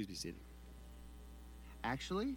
Please 0.00 0.06
be 0.06 0.14
seated. 0.14 0.40
Actually, 1.84 2.34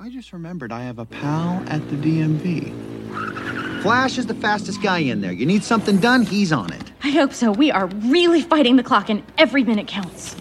I 0.00 0.10
just 0.10 0.32
remembered 0.32 0.72
I 0.72 0.82
have 0.82 0.98
a 0.98 1.04
pal 1.04 1.62
at 1.68 1.88
the 1.90 1.96
DMV. 1.96 3.82
Flash 3.82 4.18
is 4.18 4.26
the 4.26 4.34
fastest 4.34 4.82
guy 4.82 4.98
in 4.98 5.20
there. 5.20 5.30
You 5.30 5.46
need 5.46 5.62
something 5.62 5.98
done, 5.98 6.26
he's 6.26 6.50
on 6.50 6.72
it. 6.72 6.90
I 7.04 7.10
hope 7.10 7.32
so. 7.32 7.52
We 7.52 7.70
are 7.70 7.86
really 7.86 8.42
fighting 8.42 8.74
the 8.74 8.82
clock, 8.82 9.10
and 9.10 9.22
every 9.38 9.62
minute 9.62 9.86
counts. 9.86 10.34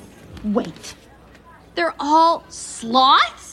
Wait. 0.43 0.95
They're 1.75 1.93
all 1.99 2.43
sloths? 2.49 3.46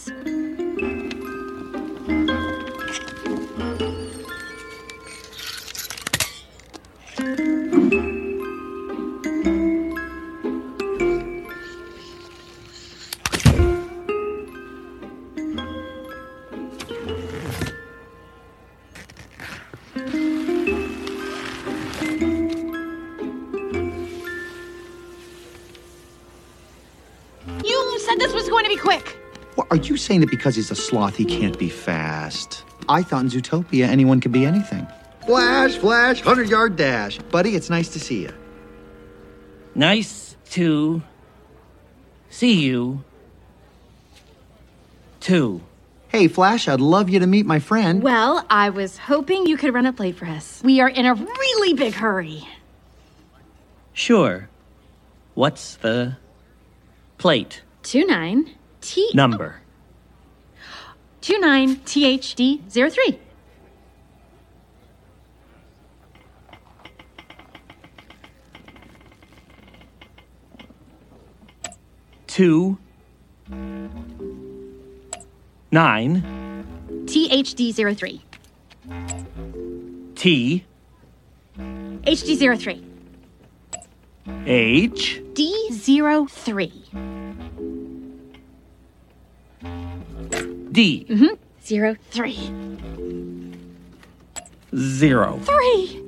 What, 29.85 29.91
are 29.91 29.93
you 29.93 29.99
saying 29.99 30.21
that 30.21 30.31
because 30.31 30.57
he's 30.57 30.71
a 30.71 30.75
sloth 30.75 31.15
he 31.15 31.27
can't 31.27 31.59
be 31.59 31.69
fast? 31.69 32.65
I 32.89 33.03
thought 33.03 33.25
in 33.25 33.29
Zootopia 33.29 33.87
anyone 33.87 34.19
could 34.19 34.33
be 34.33 34.47
anything. 34.47 34.87
Flash, 35.27 35.77
flash, 35.77 36.25
100 36.25 36.49
yard 36.49 36.77
dash. 36.77 37.19
Buddy, 37.19 37.55
it's 37.55 37.69
nice 37.69 37.91
to 37.91 38.01
see 38.01 38.23
you. 38.23 38.33
Nice 39.75 40.39
to 40.53 41.03
see 42.31 42.63
you 42.63 43.05
too. 45.21 45.61
Hey, 46.09 46.29
Flash, 46.29 46.67
I'd 46.67 46.81
love 46.81 47.11
you 47.11 47.19
to 47.21 47.27
meet 47.27 47.45
my 47.45 47.59
friend. 47.59 48.03
Well, 48.03 48.47
I 48.49 48.71
was 48.71 48.97
hoping 48.97 49.45
you 49.45 49.59
could 49.59 49.75
run 49.75 49.85
a 49.85 49.93
play 49.93 50.13
for 50.13 50.25
us. 50.25 50.63
We 50.65 50.81
are 50.81 50.89
in 50.89 51.05
a 51.05 51.13
really 51.13 51.75
big 51.75 51.93
hurry. 51.93 52.49
Sure. 53.93 54.49
What's 55.35 55.77
the 55.77 56.17
plate 57.19 57.61
Two 57.83 58.07
nine 58.07 58.49
T 58.81 59.11
number? 59.13 59.61
29THD03. 61.25 63.19
Two. 72.27 72.79
Nine. 75.73 76.23
THD 77.07 77.73
zero 77.73 77.95
three. 77.95 78.23
T. 80.15 80.65
HD 81.57 82.35
zero 82.37 82.55
three. 82.59 82.85
H. 84.47 85.23
D 85.33 85.71
zero 85.73 86.27
three. 86.27 86.85
D 90.75 91.07
Mm-hmm. 91.09 91.35
03. 91.63 92.35
zero. 94.77 95.39
3. 95.45 96.01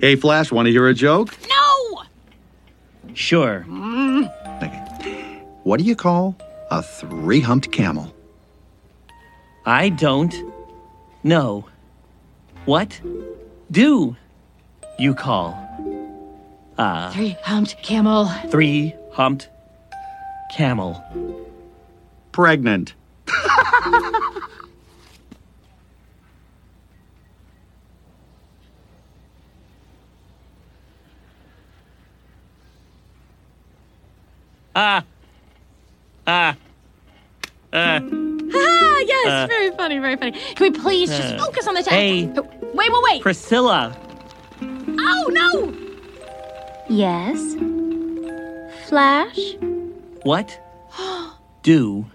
Hey, 0.00 0.16
Flash, 0.16 0.50
want 0.50 0.66
to 0.66 0.72
hear 0.72 0.88
a 0.88 0.94
joke? 0.94 1.36
No! 1.48 2.02
Sure. 3.14 3.66
Okay. 4.62 5.42
What 5.62 5.78
do 5.78 5.84
you 5.84 5.94
call 5.94 6.36
a 6.70 6.82
three 6.82 7.40
humped 7.40 7.70
camel? 7.70 8.14
I 9.66 9.90
don't 9.90 10.34
know. 11.22 11.66
What 12.64 12.98
do 13.70 14.16
you 14.98 15.14
call 15.14 15.50
a 16.78 17.12
Three 17.12 17.36
humped 17.42 17.82
camel. 17.82 18.26
three 18.48 18.94
humped 19.12 19.48
camel? 20.50 21.02
Pregnant. 22.32 22.94
Ah. 34.74 35.04
Ah. 36.26 36.56
Uh. 37.72 38.00
Ah, 38.52 38.98
yes, 39.06 39.48
very 39.48 39.70
funny, 39.72 39.98
very 39.98 40.16
funny. 40.16 40.32
Can 40.32 40.72
we 40.72 40.78
please 40.78 41.08
just 41.10 41.34
Uh, 41.34 41.38
focus 41.44 41.66
on 41.68 41.74
the 41.74 41.82
text? 41.82 41.90
hey. 41.92 42.30
Oh, 42.36 42.42
Wait, 42.74 42.90
wait, 42.92 43.02
wait. 43.10 43.22
Priscilla. 43.22 43.96
Oh, 44.62 45.26
no! 45.30 45.74
Yes? 46.88 47.54
Flash? 48.88 49.38
What 50.22 50.58
do 51.62 52.06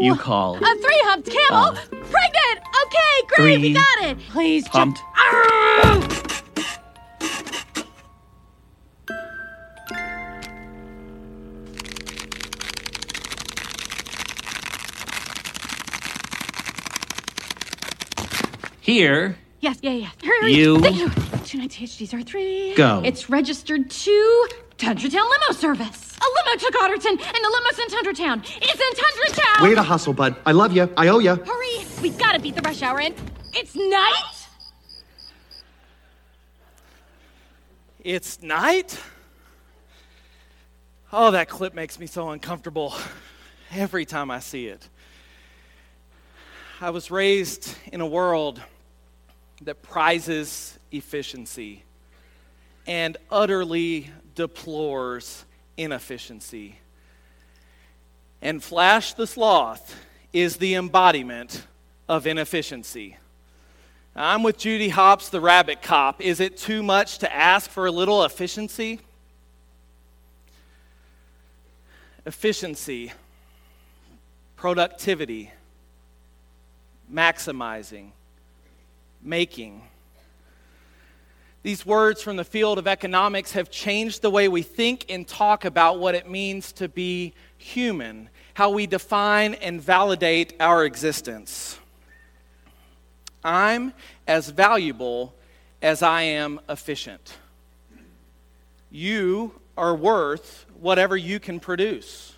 No! 0.00 0.06
you 0.06 0.16
call 0.16 0.56
A 0.56 0.58
three 0.60 1.00
humped 1.04 1.28
camel? 1.30 1.64
Uh, 1.64 1.74
Pregnant! 1.90 2.60
Okay, 2.84 3.26
great, 3.36 3.60
we 3.60 3.74
got 3.74 3.98
it. 4.04 4.18
Please, 4.30 4.62
just- 4.64 4.74
humped 4.74 5.00
Arrgh! 5.16 6.14
here? 18.80 19.36
Yes, 19.60 19.78
yeah, 19.82 19.90
yeah. 19.92 20.10
Hurry, 20.22 20.40
hurry. 20.40 20.52
You- 20.54 20.80
Thank 20.80 20.96
you. 20.98 21.08
29 21.08 21.68
THDs 21.68 22.76
Go. 22.76 23.02
It's 23.04 23.28
registered 23.28 23.90
to 23.90 24.48
Tundratown 24.78 25.12
Limo 25.12 25.52
Service. 25.52 26.16
A 26.20 26.24
limo 26.24 26.58
took 26.58 26.74
Otterton, 26.74 27.10
and 27.10 27.20
the 27.20 27.50
limo's 27.50 27.78
in 27.78 27.88
Tundratown. 27.88 28.42
It's 28.62 28.80
in 28.80 29.34
Tundratown! 29.34 29.62
Way 29.62 29.74
to 29.74 29.82
hustle, 29.82 30.12
bud. 30.12 30.36
I 30.46 30.52
love 30.52 30.72
you. 30.72 30.88
I 30.96 31.08
owe 31.08 31.18
you. 31.18 31.34
Hurry! 31.34 31.84
We 32.00 32.10
gotta 32.10 32.38
beat 32.38 32.54
the 32.54 32.62
rush 32.62 32.82
hour 32.82 33.00
in. 33.00 33.14
It's 33.52 33.74
night! 33.74 34.46
It's 38.04 38.40
night? 38.40 38.98
Oh, 41.12 41.32
that 41.32 41.48
clip 41.48 41.74
makes 41.74 41.98
me 41.98 42.06
so 42.06 42.30
uncomfortable 42.30 42.94
every 43.72 44.06
time 44.06 44.30
I 44.30 44.38
see 44.38 44.68
it. 44.68 44.88
I 46.80 46.90
was 46.90 47.10
raised 47.10 47.74
in 47.92 48.00
a 48.00 48.06
world 48.06 48.62
that 49.62 49.82
prizes 49.82 50.78
efficiency 50.92 51.82
and 52.86 53.16
utterly 53.30 54.10
deplores 54.38 55.44
inefficiency. 55.76 56.78
And 58.40 58.62
Flash 58.62 59.14
the 59.14 59.26
Sloth 59.26 59.96
is 60.32 60.58
the 60.58 60.76
embodiment 60.76 61.66
of 62.08 62.24
inefficiency. 62.24 63.16
I'm 64.14 64.44
with 64.44 64.56
Judy 64.56 64.90
Hopps, 64.90 65.28
the 65.28 65.40
rabbit 65.40 65.82
cop. 65.82 66.20
Is 66.20 66.38
it 66.38 66.56
too 66.56 66.84
much 66.84 67.18
to 67.18 67.34
ask 67.34 67.68
for 67.68 67.86
a 67.86 67.90
little 67.90 68.22
efficiency? 68.22 69.00
Efficiency, 72.24 73.12
productivity, 74.54 75.50
maximizing, 77.12 78.10
making. 79.20 79.82
These 81.68 81.84
words 81.84 82.22
from 82.22 82.36
the 82.36 82.44
field 82.44 82.78
of 82.78 82.86
economics 82.86 83.52
have 83.52 83.70
changed 83.70 84.22
the 84.22 84.30
way 84.30 84.48
we 84.48 84.62
think 84.62 85.04
and 85.10 85.28
talk 85.28 85.66
about 85.66 85.98
what 85.98 86.14
it 86.14 86.26
means 86.26 86.72
to 86.72 86.88
be 86.88 87.34
human, 87.58 88.30
how 88.54 88.70
we 88.70 88.86
define 88.86 89.52
and 89.52 89.78
validate 89.78 90.54
our 90.60 90.86
existence. 90.86 91.78
I'm 93.44 93.92
as 94.26 94.48
valuable 94.48 95.34
as 95.82 96.02
I 96.02 96.22
am 96.22 96.58
efficient. 96.70 97.36
You 98.90 99.60
are 99.76 99.94
worth 99.94 100.64
whatever 100.80 101.18
you 101.18 101.38
can 101.38 101.60
produce. 101.60 102.34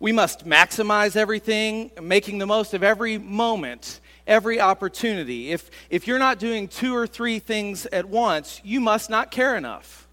We 0.00 0.12
must 0.12 0.44
maximize 0.44 1.16
everything, 1.16 1.92
making 2.02 2.36
the 2.36 2.46
most 2.46 2.74
of 2.74 2.82
every 2.82 3.16
moment, 3.16 4.00
every 4.26 4.60
opportunity. 4.60 5.52
If, 5.52 5.70
if 5.90 6.06
you're 6.06 6.18
not 6.18 6.38
doing 6.38 6.68
two 6.68 6.94
or 6.94 7.06
three 7.06 7.38
things 7.38 7.86
at 7.86 8.08
once, 8.08 8.60
you 8.64 8.80
must 8.80 9.10
not 9.10 9.30
care 9.30 9.56
enough. 9.56 10.06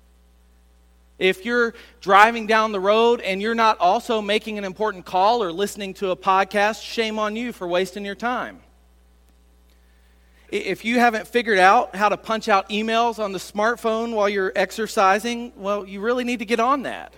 If 1.20 1.46
you're 1.46 1.74
driving 2.02 2.48
down 2.48 2.72
the 2.72 2.80
road 2.80 3.22
and 3.22 3.42
you're 3.42 3.56
not 3.56 3.80
also 3.80 4.22
making 4.22 4.58
an 4.58 4.64
important 4.64 5.06
call 5.06 5.44
or 5.44 5.52
listening 5.52 5.94
to 5.96 6.10
a 6.10 6.16
podcast, 6.16 6.84
shame 6.84 7.20
on 7.20 7.36
you 7.36 7.54
for 7.54 7.68
wasting 7.68 8.04
your 8.04 8.16
time. 8.16 8.60
If 10.50 10.86
you 10.86 11.00
haven't 11.00 11.28
figured 11.28 11.60
out 11.60 11.96
how 11.96 12.10
to 12.10 12.18
punch 12.18 12.48
out 12.48 12.70
emails 12.70 13.18
on 13.18 13.32
the 13.32 13.40
smartphone 13.40 14.14
while 14.14 14.30
you're 14.30 14.52
exercising, 14.56 15.52
well, 15.56 15.86
you 15.86 16.00
really 16.00 16.24
need 16.24 16.40
to 16.40 16.46
get 16.46 16.60
on 16.60 16.84
that. 16.84 17.14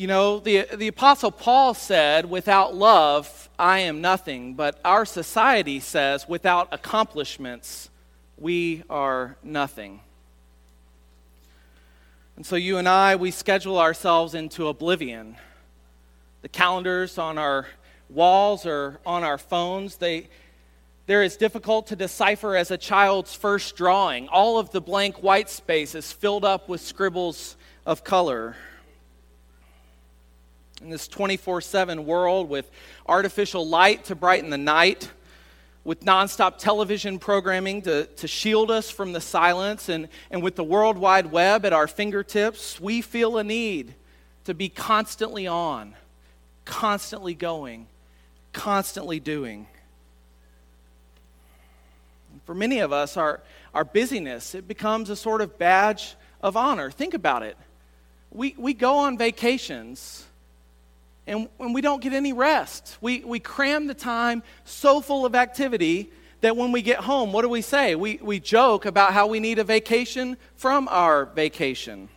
You 0.00 0.06
know, 0.06 0.38
the, 0.38 0.66
the 0.74 0.88
Apostle 0.88 1.30
Paul 1.30 1.74
said, 1.74 2.24
without 2.24 2.74
love, 2.74 3.50
I 3.58 3.80
am 3.80 4.00
nothing. 4.00 4.54
But 4.54 4.80
our 4.82 5.04
society 5.04 5.78
says, 5.78 6.26
without 6.26 6.68
accomplishments, 6.72 7.90
we 8.38 8.82
are 8.88 9.36
nothing. 9.42 10.00
And 12.36 12.46
so 12.46 12.56
you 12.56 12.78
and 12.78 12.88
I, 12.88 13.16
we 13.16 13.30
schedule 13.30 13.78
ourselves 13.78 14.32
into 14.32 14.68
oblivion. 14.68 15.36
The 16.40 16.48
calendars 16.48 17.18
on 17.18 17.36
our 17.36 17.66
walls 18.08 18.64
or 18.64 19.00
on 19.04 19.22
our 19.22 19.36
phones, 19.36 19.96
they, 19.96 20.30
they're 21.04 21.22
as 21.22 21.36
difficult 21.36 21.88
to 21.88 21.96
decipher 21.96 22.56
as 22.56 22.70
a 22.70 22.78
child's 22.78 23.34
first 23.34 23.76
drawing. 23.76 24.28
All 24.28 24.58
of 24.58 24.70
the 24.70 24.80
blank 24.80 25.22
white 25.22 25.50
space 25.50 25.94
is 25.94 26.10
filled 26.10 26.46
up 26.46 26.70
with 26.70 26.80
scribbles 26.80 27.58
of 27.84 28.02
color. 28.02 28.56
In 30.82 30.88
this 30.88 31.08
24 31.08 31.60
7 31.60 32.06
world 32.06 32.48
with 32.48 32.70
artificial 33.06 33.68
light 33.68 34.04
to 34.06 34.14
brighten 34.14 34.48
the 34.48 34.56
night, 34.56 35.10
with 35.84 36.00
nonstop 36.04 36.56
television 36.56 37.18
programming 37.18 37.82
to, 37.82 38.06
to 38.06 38.26
shield 38.26 38.70
us 38.70 38.90
from 38.90 39.12
the 39.12 39.20
silence, 39.20 39.90
and, 39.90 40.08
and 40.30 40.42
with 40.42 40.56
the 40.56 40.64
World 40.64 40.96
Wide 40.96 41.26
Web 41.26 41.66
at 41.66 41.74
our 41.74 41.86
fingertips, 41.86 42.80
we 42.80 43.02
feel 43.02 43.36
a 43.36 43.44
need 43.44 43.94
to 44.44 44.54
be 44.54 44.70
constantly 44.70 45.46
on, 45.46 45.94
constantly 46.64 47.34
going, 47.34 47.86
constantly 48.54 49.20
doing. 49.20 49.66
For 52.46 52.54
many 52.54 52.78
of 52.78 52.90
us, 52.90 53.18
our, 53.18 53.42
our 53.74 53.84
busyness, 53.84 54.54
it 54.54 54.66
becomes 54.66 55.10
a 55.10 55.16
sort 55.16 55.42
of 55.42 55.58
badge 55.58 56.14
of 56.42 56.56
honor. 56.56 56.90
Think 56.90 57.12
about 57.12 57.42
it. 57.42 57.58
We, 58.30 58.54
we 58.56 58.72
go 58.72 58.96
on 58.96 59.18
vacations 59.18 60.26
and, 61.30 61.48
and 61.60 61.72
we 61.72 61.80
don't 61.80 62.02
get 62.02 62.12
any 62.12 62.32
rest. 62.32 62.98
We, 63.00 63.20
we 63.20 63.38
cram 63.38 63.86
the 63.86 63.94
time 63.94 64.42
so 64.64 65.00
full 65.00 65.24
of 65.24 65.36
activity 65.36 66.10
that 66.40 66.56
when 66.56 66.72
we 66.72 66.82
get 66.82 66.98
home, 66.98 67.32
what 67.32 67.42
do 67.42 67.48
we 67.48 67.62
say? 67.62 67.94
We, 67.94 68.18
we 68.20 68.40
joke 68.40 68.84
about 68.84 69.12
how 69.12 69.28
we 69.28 69.38
need 69.38 69.60
a 69.60 69.64
vacation 69.64 70.36
from 70.56 70.88
our 70.88 71.26
vacation. 71.26 72.08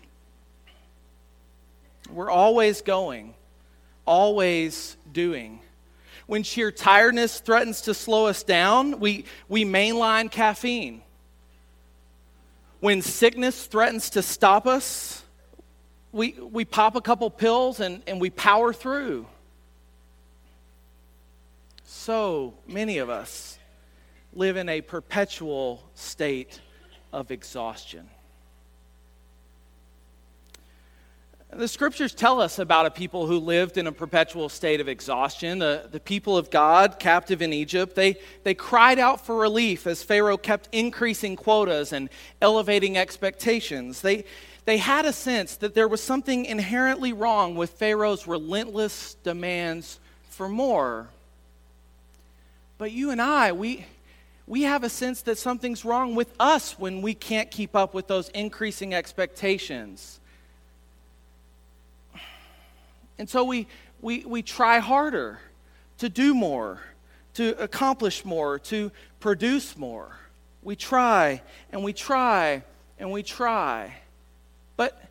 We're 2.10 2.32
always 2.32 2.82
going, 2.82 3.36
always 4.06 4.98
doing. 5.12 5.60
When 6.26 6.42
sheer 6.42 6.72
tiredness 6.72 7.40
threatens 7.40 7.82
to 7.82 7.94
slow 7.94 8.26
us 8.26 8.42
down, 8.42 9.00
we, 9.00 9.26
we 9.48 9.64
mainline 9.64 10.32
caffeine. 10.32 11.04
When 12.80 13.02
sickness 13.02 13.66
threatens 13.68 14.10
to 14.12 14.22
stop 14.22 14.66
us, 14.66 15.23
we, 16.14 16.34
we 16.40 16.64
pop 16.64 16.96
a 16.96 17.02
couple 17.02 17.30
pills 17.30 17.80
and, 17.80 18.02
and 18.08 18.22
we 18.22 18.30
power 18.30 18.72
through. 18.72 19.26
So 21.84 22.54
many 22.68 23.00
of 23.00 23.10
us 23.10 23.58
live 24.32 24.56
in 24.56 24.70
a 24.70 24.82
perpetual 24.82 25.84
state 25.96 26.62
of 27.12 27.32
exhaustion. 27.32 28.08
The 31.52 31.68
scriptures 31.68 32.16
tell 32.16 32.42
us 32.42 32.58
about 32.58 32.88
a 32.88 32.92
people 32.92 33.28
who 33.28 33.38
lived 33.38 33.78
in 33.78 33.86
a 33.86 33.92
perpetual 33.92 34.50
state 34.50 34.82
of 34.82 34.88
exhaustion. 34.88 35.60
The, 35.60 35.88
the 35.92 36.00
people 36.00 36.36
of 36.36 36.50
God, 36.50 36.98
captive 37.00 37.44
in 37.44 37.54
Egypt, 37.54 37.96
they, 37.96 38.18
they 38.44 38.56
cried 38.56 38.98
out 38.98 39.24
for 39.24 39.36
relief 39.36 39.86
as 39.86 40.02
Pharaoh 40.02 40.38
kept 40.38 40.68
increasing 40.72 41.36
quotas 41.36 41.94
and 41.94 42.10
elevating 42.42 42.98
expectations. 42.98 44.02
They, 44.02 44.26
they 44.66 44.78
had 44.78 45.06
a 45.06 45.14
sense 45.14 45.58
that 45.58 45.76
there 45.76 45.88
was 45.88 46.02
something 46.02 46.46
inherently 46.46 47.12
wrong 47.12 47.56
with 47.56 47.72
Pharaoh's 47.72 48.28
relentless 48.28 49.16
demands 49.24 50.00
for 50.30 50.48
more. 50.48 51.08
But 52.78 52.92
you 52.92 53.12
and 53.12 53.22
I, 53.22 53.52
we, 53.52 53.86
we 54.48 54.64
have 54.64 54.84
a 54.84 54.90
sense 54.90 55.22
that 55.24 55.38
something's 55.38 55.84
wrong 55.84 56.16
with 56.16 56.34
us 56.40 56.80
when 56.80 57.02
we 57.02 57.14
can't 57.14 57.52
keep 57.52 57.76
up 57.76 57.94
with 57.94 58.08
those 58.08 58.30
increasing 58.30 58.94
expectations. 58.94 60.20
And 63.18 63.30
so 63.30 63.44
we, 63.44 63.68
we, 64.02 64.26
we 64.26 64.42
try 64.42 64.80
harder 64.80 65.40
to 66.00 66.10
do 66.10 66.34
more, 66.34 66.80
to 67.36 67.62
accomplish 67.62 68.26
more, 68.26 68.60
to 68.60 68.92
produce 69.20 69.78
more. 69.78 70.18
We 70.62 70.76
try 70.76 71.42
and 71.72 71.84
we 71.84 71.94
try 71.94 72.64
and 72.98 73.12
we 73.12 73.24
try. 73.24 73.94
But, 74.76 75.02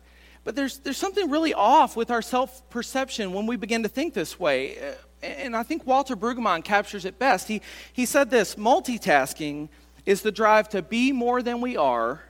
but 0.43 0.55
there's, 0.55 0.79
there's 0.79 0.97
something 0.97 1.29
really 1.29 1.53
off 1.53 1.95
with 1.95 2.11
our 2.11 2.21
self 2.21 2.69
perception 2.69 3.33
when 3.33 3.45
we 3.47 3.55
begin 3.55 3.83
to 3.83 3.89
think 3.89 4.13
this 4.13 4.39
way. 4.39 4.77
Uh, 4.77 4.93
and 5.21 5.55
I 5.55 5.63
think 5.63 5.87
Walter 5.87 6.15
Brueggemann 6.15 6.63
captures 6.63 7.05
it 7.05 7.17
best. 7.17 7.47
He, 7.47 7.61
he 7.93 8.05
said 8.05 8.29
this 8.29 8.55
multitasking 8.55 9.69
is 10.05 10.21
the 10.21 10.31
drive 10.31 10.69
to 10.69 10.81
be 10.81 11.11
more 11.11 11.41
than 11.41 11.61
we 11.61 11.77
are, 11.77 12.21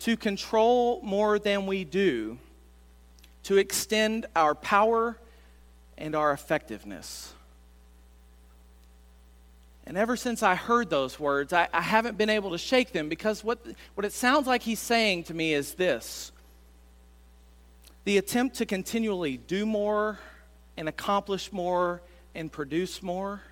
to 0.00 0.16
control 0.16 1.00
more 1.02 1.38
than 1.38 1.66
we 1.66 1.84
do, 1.84 2.38
to 3.44 3.58
extend 3.58 4.26
our 4.34 4.54
power 4.54 5.18
and 5.98 6.14
our 6.14 6.32
effectiveness. 6.32 7.32
And 9.86 9.98
ever 9.98 10.16
since 10.16 10.42
I 10.42 10.54
heard 10.54 10.88
those 10.88 11.20
words, 11.20 11.52
I, 11.52 11.68
I, 11.72 11.82
haven't 11.82 12.16
been 12.16 12.30
able 12.30 12.52
to 12.52 12.58
shake 12.58 12.92
them 12.92 13.10
because 13.10 13.44
what, 13.44 13.58
what 13.94 14.06
it 14.06 14.12
sounds 14.12 14.46
like 14.46 14.62
he's 14.62 14.80
saying 14.80 15.24
to 15.24 15.34
me 15.34 15.52
is 15.52 15.74
this 15.74 16.32
the 18.04 18.18
attempt 18.18 18.56
to 18.56 18.66
continually 18.66 19.36
do 19.36 19.64
more 19.64 20.18
and 20.76 20.88
accomplish 20.88 21.52
more 21.52 22.02
and 22.34 22.50
produce 22.50 23.02
more 23.02 23.42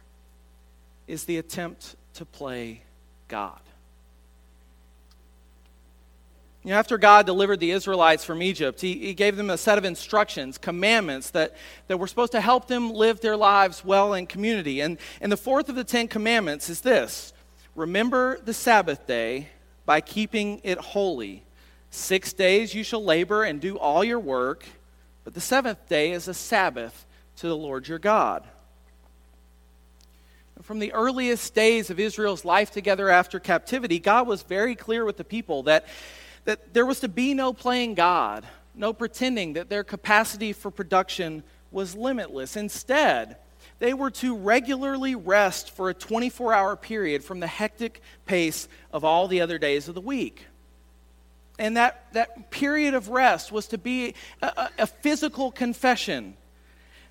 is 1.06 1.25
the 1.25 1.38
attempt 1.38 1.96
to 2.14 2.25
play 2.25 2.82
God. 3.28 3.60
You 6.64 6.70
know, 6.70 6.76
after 6.76 6.96
God 6.96 7.26
delivered 7.26 7.58
the 7.58 7.72
Israelites 7.72 8.25
from 8.25 8.40
Egypt, 8.40 8.81
he, 8.81 8.94
he 8.94 9.14
gave 9.14 9.37
them 9.37 9.50
a 9.50 9.58
set 9.58 9.78
of 9.78 9.84
instructions, 9.84 10.58
commandments 10.58 11.31
that, 11.31 11.56
that 11.88 11.98
were 11.98 12.06
supposed 12.06 12.32
to 12.32 12.40
help 12.40 12.69
them 12.69 12.93
live 12.93 13.20
their 13.20 13.37
lives 13.37 13.84
well 13.84 14.14
in 14.14 14.26
community. 14.26 14.81
And, 14.81 14.98
and 15.20 15.32
the 15.32 15.37
fourth 15.37 15.69
of 15.69 15.75
the 15.75 15.82
Ten 15.82 16.06
Commandments 16.06 16.70
is 16.70 16.81
this 16.82 17.32
Remember 17.75 18.38
the 18.44 18.55
Sabbath 18.55 19.06
day 19.06 19.48
by 19.87 20.00
keeping 20.00 20.60
it 20.62 20.78
holy. 20.78 21.43
Six 21.94 22.32
days 22.32 22.74
you 22.74 22.84
shall 22.84 23.04
labor 23.04 23.44
and 23.44 23.60
do 23.60 23.78
all 23.78 24.02
your 24.02 24.18
work, 24.18 24.64
but 25.24 25.34
the 25.34 25.42
seventh 25.42 25.90
day 25.90 26.12
is 26.12 26.26
a 26.26 26.32
Sabbath 26.32 27.05
to 27.36 27.48
the 27.48 27.56
Lord 27.56 27.86
your 27.86 27.98
God. 27.98 28.44
From 30.62 30.78
the 30.78 30.94
earliest 30.94 31.55
days 31.55 31.90
of 31.90 32.00
Israel's 32.00 32.46
life 32.46 32.70
together 32.70 33.10
after 33.10 33.38
captivity, 33.38 33.98
God 33.98 34.26
was 34.26 34.43
very 34.43 34.74
clear 34.74 35.05
with 35.05 35.19
the 35.19 35.24
people 35.24 35.64
that, 35.64 35.86
that 36.46 36.72
there 36.72 36.86
was 36.86 37.00
to 37.00 37.08
be 37.08 37.34
no 37.34 37.52
playing 37.52 37.93
God, 37.93 38.46
no 38.74 38.94
pretending 38.94 39.52
that 39.52 39.69
their 39.69 39.84
capacity 39.84 40.55
for 40.55 40.70
production 40.70 41.43
was 41.70 41.94
limitless. 41.94 42.56
Instead, 42.56 43.36
they 43.81 43.93
were 43.93 44.10
to 44.12 44.34
regularly 44.34 45.14
rest 45.14 45.70
for 45.72 45.90
a 45.90 45.94
24 45.94 46.55
hour 46.55 46.74
period 46.74 47.22
from 47.22 47.40
the 47.40 47.46
hectic 47.46 48.00
pace 48.24 48.67
of 48.94 49.05
all 49.05 49.28
the 49.28 49.43
other 49.43 49.58
days 49.58 49.88
of 49.88 49.94
the 49.94 50.00
week. 50.00 50.46
And 51.58 51.76
that, 51.76 52.06
that 52.12 52.50
period 52.50 52.94
of 52.94 53.08
rest 53.08 53.52
was 53.52 53.66
to 53.68 53.78
be 53.78 54.14
a, 54.40 54.70
a 54.78 54.86
physical 54.86 55.50
confession 55.50 56.34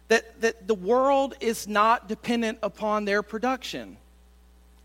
that, 0.07 0.41
that 0.41 0.67
the 0.67 0.75
world 0.75 1.35
is 1.39 1.67
not 1.67 2.09
dependent 2.09 2.57
upon 2.61 3.05
their 3.05 3.23
production. 3.23 3.97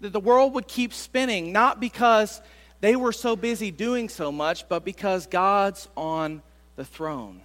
That 0.01 0.13
the 0.13 0.21
world 0.21 0.55
would 0.55 0.69
keep 0.69 0.93
spinning, 0.93 1.53
not 1.53 1.81
because 1.81 2.41
they 2.81 2.95
were 2.95 3.13
so 3.13 3.35
busy 3.35 3.71
doing 3.71 4.09
so 4.09 4.31
much, 4.31 4.69
but 4.69 4.85
because 4.85 5.27
God's 5.27 5.89
on 5.97 6.43
the 6.77 6.85
throne. 6.85 7.41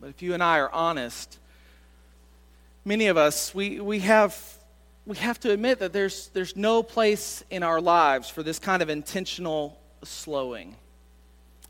But 0.00 0.10
if 0.10 0.22
you 0.22 0.34
and 0.34 0.42
I 0.42 0.58
are 0.58 0.70
honest, 0.70 1.38
many 2.84 3.06
of 3.06 3.16
us, 3.16 3.54
we, 3.54 3.80
we 3.80 4.00
have 4.00 4.36
we 5.04 5.16
have 5.16 5.40
to 5.40 5.50
admit 5.50 5.80
that 5.80 5.92
there's, 5.92 6.28
there's 6.28 6.56
no 6.56 6.82
place 6.82 7.42
in 7.50 7.62
our 7.62 7.80
lives 7.80 8.28
for 8.28 8.42
this 8.42 8.58
kind 8.58 8.82
of 8.82 8.88
intentional 8.88 9.78
slowing. 10.04 10.76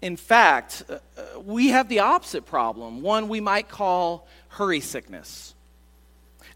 In 0.03 0.17
fact, 0.17 0.83
uh, 0.89 0.95
uh, 1.17 1.41
we 1.41 1.69
have 1.69 1.89
the 1.89 2.01
opposite 2.01 2.45
problem, 2.45 3.03
one 3.03 3.29
we 3.29 3.41
might 3.41 3.69
call 3.69 4.27
hurry 4.49 4.81
sickness. 4.81 5.55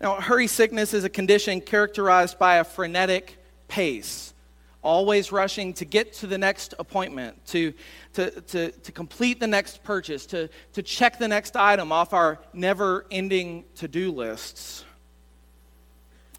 Now, 0.00 0.20
hurry 0.20 0.48
sickness 0.48 0.92
is 0.92 1.04
a 1.04 1.08
condition 1.08 1.60
characterized 1.60 2.38
by 2.38 2.56
a 2.56 2.64
frenetic 2.64 3.38
pace, 3.68 4.34
always 4.82 5.32
rushing 5.32 5.72
to 5.74 5.84
get 5.86 6.12
to 6.14 6.26
the 6.26 6.36
next 6.36 6.74
appointment, 6.78 7.44
to, 7.46 7.72
to, 8.14 8.30
to, 8.42 8.70
to 8.70 8.92
complete 8.92 9.40
the 9.40 9.46
next 9.46 9.82
purchase, 9.82 10.26
to, 10.26 10.50
to 10.74 10.82
check 10.82 11.18
the 11.18 11.28
next 11.28 11.56
item 11.56 11.92
off 11.92 12.12
our 12.12 12.38
never 12.52 13.06
ending 13.10 13.64
to 13.76 13.88
do 13.88 14.12
lists. 14.12 14.84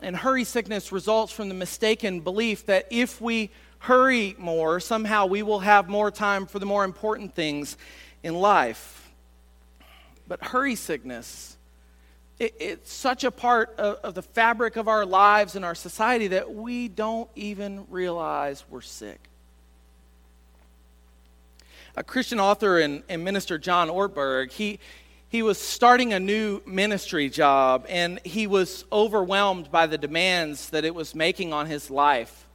And 0.02 0.16
hurry 0.16 0.44
sickness 0.44 0.92
results 0.92 1.34
from 1.34 1.50
the 1.50 1.56
mistaken 1.56 2.20
belief 2.20 2.66
that 2.68 2.88
if 2.92 3.20
we 3.20 3.50
hurry 3.80 4.36
more, 4.38 4.80
somehow 4.80 5.26
we 5.26 5.44
will 5.44 5.60
have 5.60 5.90
more 5.90 6.12
time 6.12 6.46
for 6.46 6.60
the 6.60 6.66
more 6.66 6.84
important 6.84 7.34
things 7.34 7.78
in 8.24 8.36
life. 8.36 9.12
But 10.28 10.44
hurry 10.44 10.76
sickness, 10.76 11.58
it, 12.38 12.56
it's 12.60 12.92
such 12.92 13.24
a 13.24 13.32
part 13.32 13.76
of, 13.78 13.96
of 14.04 14.14
the 14.14 14.22
fabric 14.22 14.76
of 14.76 14.88
our 14.88 15.06
lives 15.06 15.56
and 15.56 15.66
our 15.66 15.76
society 15.76 16.28
that 16.28 16.54
we 16.54 16.88
don't 16.88 17.30
even 17.36 17.86
realize 17.90 18.64
we're 18.70 18.82
sick. 18.82 19.30
A 21.96 22.04
Christian 22.04 22.40
author 22.40 22.78
and, 22.80 23.02
and 23.10 23.24
minister, 23.24 23.58
John 23.58 23.90
Ortberg, 23.90 24.52
he, 24.52 24.80
he 25.30 25.42
was 25.42 25.58
starting 25.58 26.14
a 26.14 26.20
new 26.20 26.62
ministry 26.66 27.30
job 27.30 27.86
and 27.90 28.20
he 28.24 28.48
was 28.48 28.86
overwhelmed 28.92 29.70
by 29.72 29.86
the 29.86 29.98
demands 29.98 30.70
that 30.70 30.86
it 30.86 30.96
was 30.96 31.14
making 31.14 31.52
on 31.52 31.66
his 31.66 31.92
life. 31.92 32.48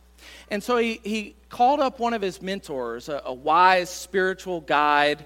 And 0.50 0.62
so 0.62 0.78
he, 0.78 1.00
he 1.02 1.34
called 1.48 1.80
up 1.80 1.98
one 1.98 2.14
of 2.14 2.22
his 2.22 2.40
mentors, 2.40 3.08
a, 3.08 3.22
a 3.26 3.32
wise 3.32 3.90
spiritual 3.90 4.62
guide, 4.62 5.24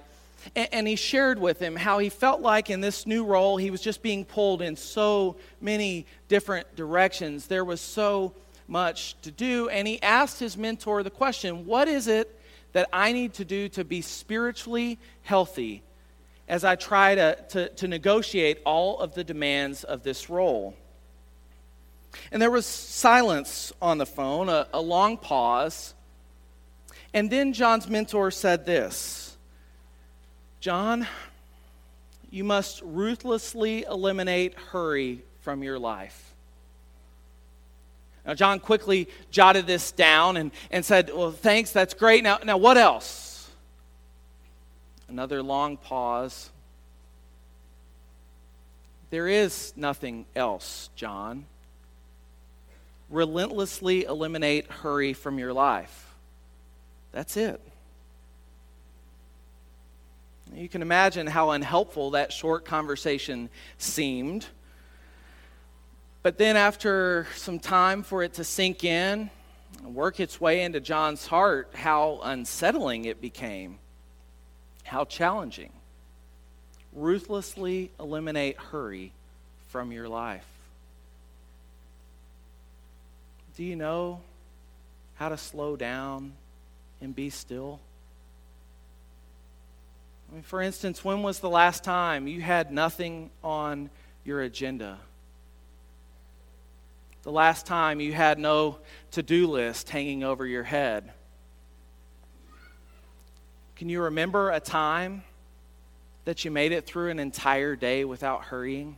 and, 0.57 0.69
and 0.73 0.89
he 0.89 0.97
shared 0.97 1.39
with 1.39 1.61
him 1.61 1.77
how 1.77 1.99
he 1.99 2.09
felt 2.09 2.41
like 2.41 2.69
in 2.69 2.81
this 2.81 3.07
new 3.07 3.25
role 3.25 3.57
he 3.57 3.71
was 3.71 3.81
just 3.81 4.03
being 4.03 4.25
pulled 4.25 4.61
in 4.61 4.75
so 4.75 5.37
many 5.61 6.07
different 6.29 6.75
directions. 6.75 7.47
There 7.47 7.65
was 7.65 7.81
so 7.81 8.35
much 8.67 9.21
to 9.23 9.31
do. 9.31 9.69
And 9.69 9.87
he 9.87 10.03
asked 10.03 10.41
his 10.41 10.57
mentor 10.57 11.05
the 11.05 11.11
question 11.11 11.67
What 11.67 11.87
is 11.87 12.09
it 12.09 12.41
that 12.73 12.89
I 12.93 13.13
need 13.13 13.35
to 13.35 13.45
do 13.45 13.69
to 13.71 13.85
be 13.85 14.03
spiritually 14.03 14.99
healthy 15.23 15.83
as 16.49 16.65
I 16.65 16.77
try 16.77 17.15
to, 17.15 17.39
to, 17.51 17.69
to 17.71 17.89
negotiate 17.89 18.59
all 18.65 19.01
of 19.01 19.15
the 19.15 19.25
demands 19.25 19.85
of 19.85 20.03
this 20.03 20.31
role. 20.31 20.77
And 22.31 22.41
there 22.41 22.51
was 22.51 22.67
silence 22.67 23.73
on 23.83 23.99
the 23.99 24.07
phone, 24.07 24.49
a, 24.49 24.67
a 24.73 24.81
long 24.81 25.19
pause. 25.19 25.95
And 27.13 27.31
then 27.31 27.53
John's 27.53 27.89
mentor 27.89 28.31
said 28.31 28.67
this 28.67 29.37
John, 30.61 31.07
you 32.31 32.45
must 32.45 32.83
ruthlessly 32.83 33.85
eliminate 33.85 34.55
hurry 34.55 35.23
from 35.41 35.63
your 35.63 35.79
life. 35.79 36.35
Now, 38.27 38.35
John 38.35 38.59
quickly 38.59 39.09
jotted 39.31 39.69
this 39.69 39.93
down 39.93 40.37
and, 40.37 40.51
and 40.71 40.85
said, 40.85 41.11
Well, 41.15 41.31
thanks, 41.31 41.71
that's 41.71 41.95
great. 41.95 42.25
Now, 42.25 42.39
now, 42.45 42.57
what 42.57 42.77
else? 42.77 43.26
Another 45.09 45.43
long 45.43 45.77
pause. 45.77 46.51
There 49.11 49.29
is 49.29 49.73
nothing 49.77 50.27
else, 50.35 50.91
John. 50.97 51.47
Relentlessly 53.09 54.05
eliminate 54.05 54.71
hurry 54.71 55.13
from 55.13 55.39
your 55.39 55.53
life. 55.53 56.15
That's 57.13 57.37
it. 57.37 57.61
You 60.55 60.69
can 60.69 60.83
imagine 60.83 61.27
how 61.27 61.51
unhelpful 61.51 62.11
that 62.11 62.33
short 62.33 62.65
conversation 62.65 63.49
seemed. 63.79 64.47
But 66.23 66.39
then, 66.39 66.57
after 66.57 67.27
some 67.37 67.59
time 67.59 68.03
for 68.03 68.23
it 68.23 68.35
to 68.35 68.45
sink 68.45 68.83
in 68.83 69.31
and 69.83 69.95
work 69.95 70.19
its 70.19 70.41
way 70.41 70.63
into 70.63 70.81
John's 70.81 71.27
heart, 71.27 71.71
how 71.75 72.21
unsettling 72.23 73.05
it 73.05 73.21
became. 73.21 73.79
How 74.87 75.05
challenging. 75.05 75.73
Ruthlessly 76.93 77.91
eliminate 77.99 78.57
hurry 78.57 79.13
from 79.69 79.91
your 79.93 80.09
life. 80.09 80.47
Do 83.57 83.65
you 83.65 83.75
know 83.75 84.21
how 85.17 85.29
to 85.29 85.37
slow 85.37 85.77
down 85.77 86.33
and 87.01 87.15
be 87.15 87.31
still? 87.31 87.81
I 90.31 90.35
mean, 90.35 90.43
for 90.43 90.63
instance, 90.63 91.05
when 91.05 91.23
was 91.23 91.41
the 91.41 91.51
last 91.51 91.83
time 91.83 92.29
you 92.29 92.41
had 92.41 92.71
nothing 92.71 93.31
on 93.43 93.91
your 94.25 94.41
agenda? 94.43 94.99
The 97.23 97.33
last 97.33 97.67
time 97.67 98.01
you 98.01 98.13
had 98.13 98.39
no 98.39 98.79
to 99.11 99.23
do 99.23 99.49
list 99.49 99.91
hanging 99.91 100.23
over 100.23 100.47
your 100.47 100.63
head? 100.63 101.11
Can 103.77 103.91
you 103.91 104.01
remember 104.03 104.51
a 104.51 104.59
time 104.59 105.23
that 106.25 106.47
you 106.47 106.51
made 106.51 106.73
it 106.73 106.87
through 106.87 107.11
an 107.11 107.19
entire 107.19 107.77
day 107.77 108.07
without 108.07 108.45
hurrying? 108.45 108.97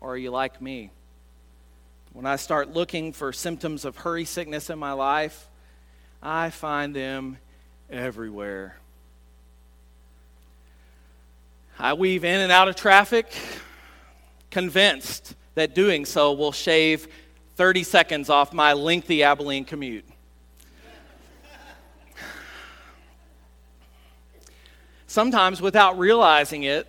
Or 0.00 0.14
are 0.14 0.16
you 0.16 0.32
like 0.32 0.60
me? 0.60 0.90
When 2.12 2.26
I 2.26 2.34
start 2.34 2.74
looking 2.74 3.12
for 3.12 3.32
symptoms 3.32 3.84
of 3.84 3.96
hurry 3.96 4.24
sickness 4.24 4.70
in 4.70 4.78
my 4.78 4.92
life, 4.92 5.48
I 6.20 6.50
find 6.50 6.96
them 6.96 7.38
everywhere. 7.88 8.76
I 11.78 11.92
weave 11.92 12.24
in 12.24 12.40
and 12.40 12.50
out 12.50 12.66
of 12.66 12.74
traffic, 12.74 13.32
convinced 14.50 15.36
that 15.54 15.76
doing 15.76 16.04
so 16.04 16.32
will 16.32 16.50
shave 16.50 17.06
30 17.58 17.82
seconds 17.82 18.30
off 18.30 18.52
my 18.52 18.72
lengthy 18.72 19.24
Abilene 19.24 19.64
commute. 19.64 20.04
Sometimes, 25.08 25.60
without 25.60 25.98
realizing 25.98 26.62
it, 26.62 26.86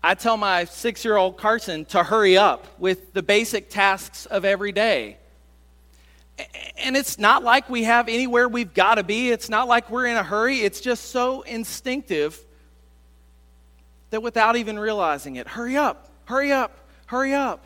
I 0.00 0.14
tell 0.14 0.36
my 0.36 0.66
six 0.66 1.04
year 1.04 1.16
old 1.16 1.36
Carson 1.36 1.84
to 1.86 2.04
hurry 2.04 2.36
up 2.36 2.78
with 2.78 3.12
the 3.12 3.24
basic 3.24 3.70
tasks 3.70 4.24
of 4.26 4.44
every 4.44 4.70
day. 4.70 5.16
And 6.76 6.96
it's 6.96 7.18
not 7.18 7.42
like 7.42 7.68
we 7.68 7.82
have 7.82 8.08
anywhere 8.08 8.48
we've 8.48 8.72
got 8.72 8.94
to 8.94 9.02
be. 9.02 9.30
It's 9.30 9.48
not 9.48 9.66
like 9.66 9.90
we're 9.90 10.06
in 10.06 10.16
a 10.16 10.22
hurry. 10.22 10.60
It's 10.60 10.80
just 10.80 11.10
so 11.10 11.42
instinctive 11.42 12.38
that 14.10 14.22
without 14.22 14.54
even 14.54 14.78
realizing 14.78 15.36
it, 15.36 15.48
hurry 15.48 15.76
up, 15.76 16.08
hurry 16.26 16.52
up, 16.52 16.78
hurry 17.06 17.34
up. 17.34 17.64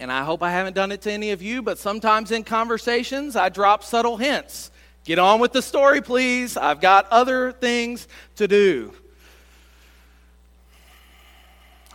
And 0.00 0.10
I 0.10 0.24
hope 0.24 0.42
I 0.42 0.50
haven't 0.50 0.74
done 0.74 0.92
it 0.92 1.02
to 1.02 1.12
any 1.12 1.30
of 1.30 1.40
you, 1.40 1.62
but 1.62 1.78
sometimes 1.78 2.30
in 2.30 2.44
conversations, 2.44 3.36
I 3.36 3.48
drop 3.48 3.84
subtle 3.84 4.16
hints. 4.16 4.70
Get 5.04 5.18
on 5.18 5.38
with 5.38 5.52
the 5.52 5.62
story, 5.62 6.00
please. 6.00 6.56
I've 6.56 6.80
got 6.80 7.06
other 7.10 7.52
things 7.52 8.08
to 8.36 8.48
do. 8.48 8.92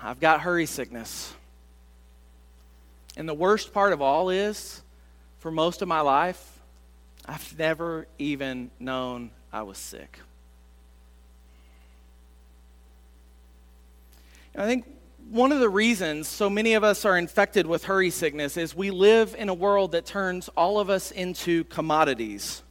I've 0.01 0.19
got 0.19 0.41
hurry 0.41 0.65
sickness. 0.65 1.33
And 3.17 3.27
the 3.27 3.33
worst 3.33 3.73
part 3.73 3.91
of 3.91 4.01
all 4.01 4.29
is, 4.29 4.81
for 5.39 5.51
most 5.51 5.81
of 5.81 5.87
my 5.87 6.01
life, 6.01 6.59
I've 7.25 7.57
never 7.59 8.07
even 8.17 8.71
known 8.79 9.31
I 9.51 9.63
was 9.63 9.77
sick. 9.77 10.19
I 14.55 14.65
think 14.65 14.85
one 15.29 15.51
of 15.51 15.59
the 15.59 15.69
reasons 15.69 16.27
so 16.27 16.49
many 16.49 16.73
of 16.73 16.83
us 16.83 17.05
are 17.05 17.15
infected 17.15 17.67
with 17.67 17.83
hurry 17.83 18.09
sickness 18.09 18.57
is 18.57 18.75
we 18.75 18.89
live 18.89 19.35
in 19.37 19.47
a 19.47 19.53
world 19.53 19.91
that 19.91 20.03
turns 20.03 20.49
all 20.57 20.79
of 20.79 20.89
us 20.89 21.11
into 21.11 21.65
commodities. 21.65 22.63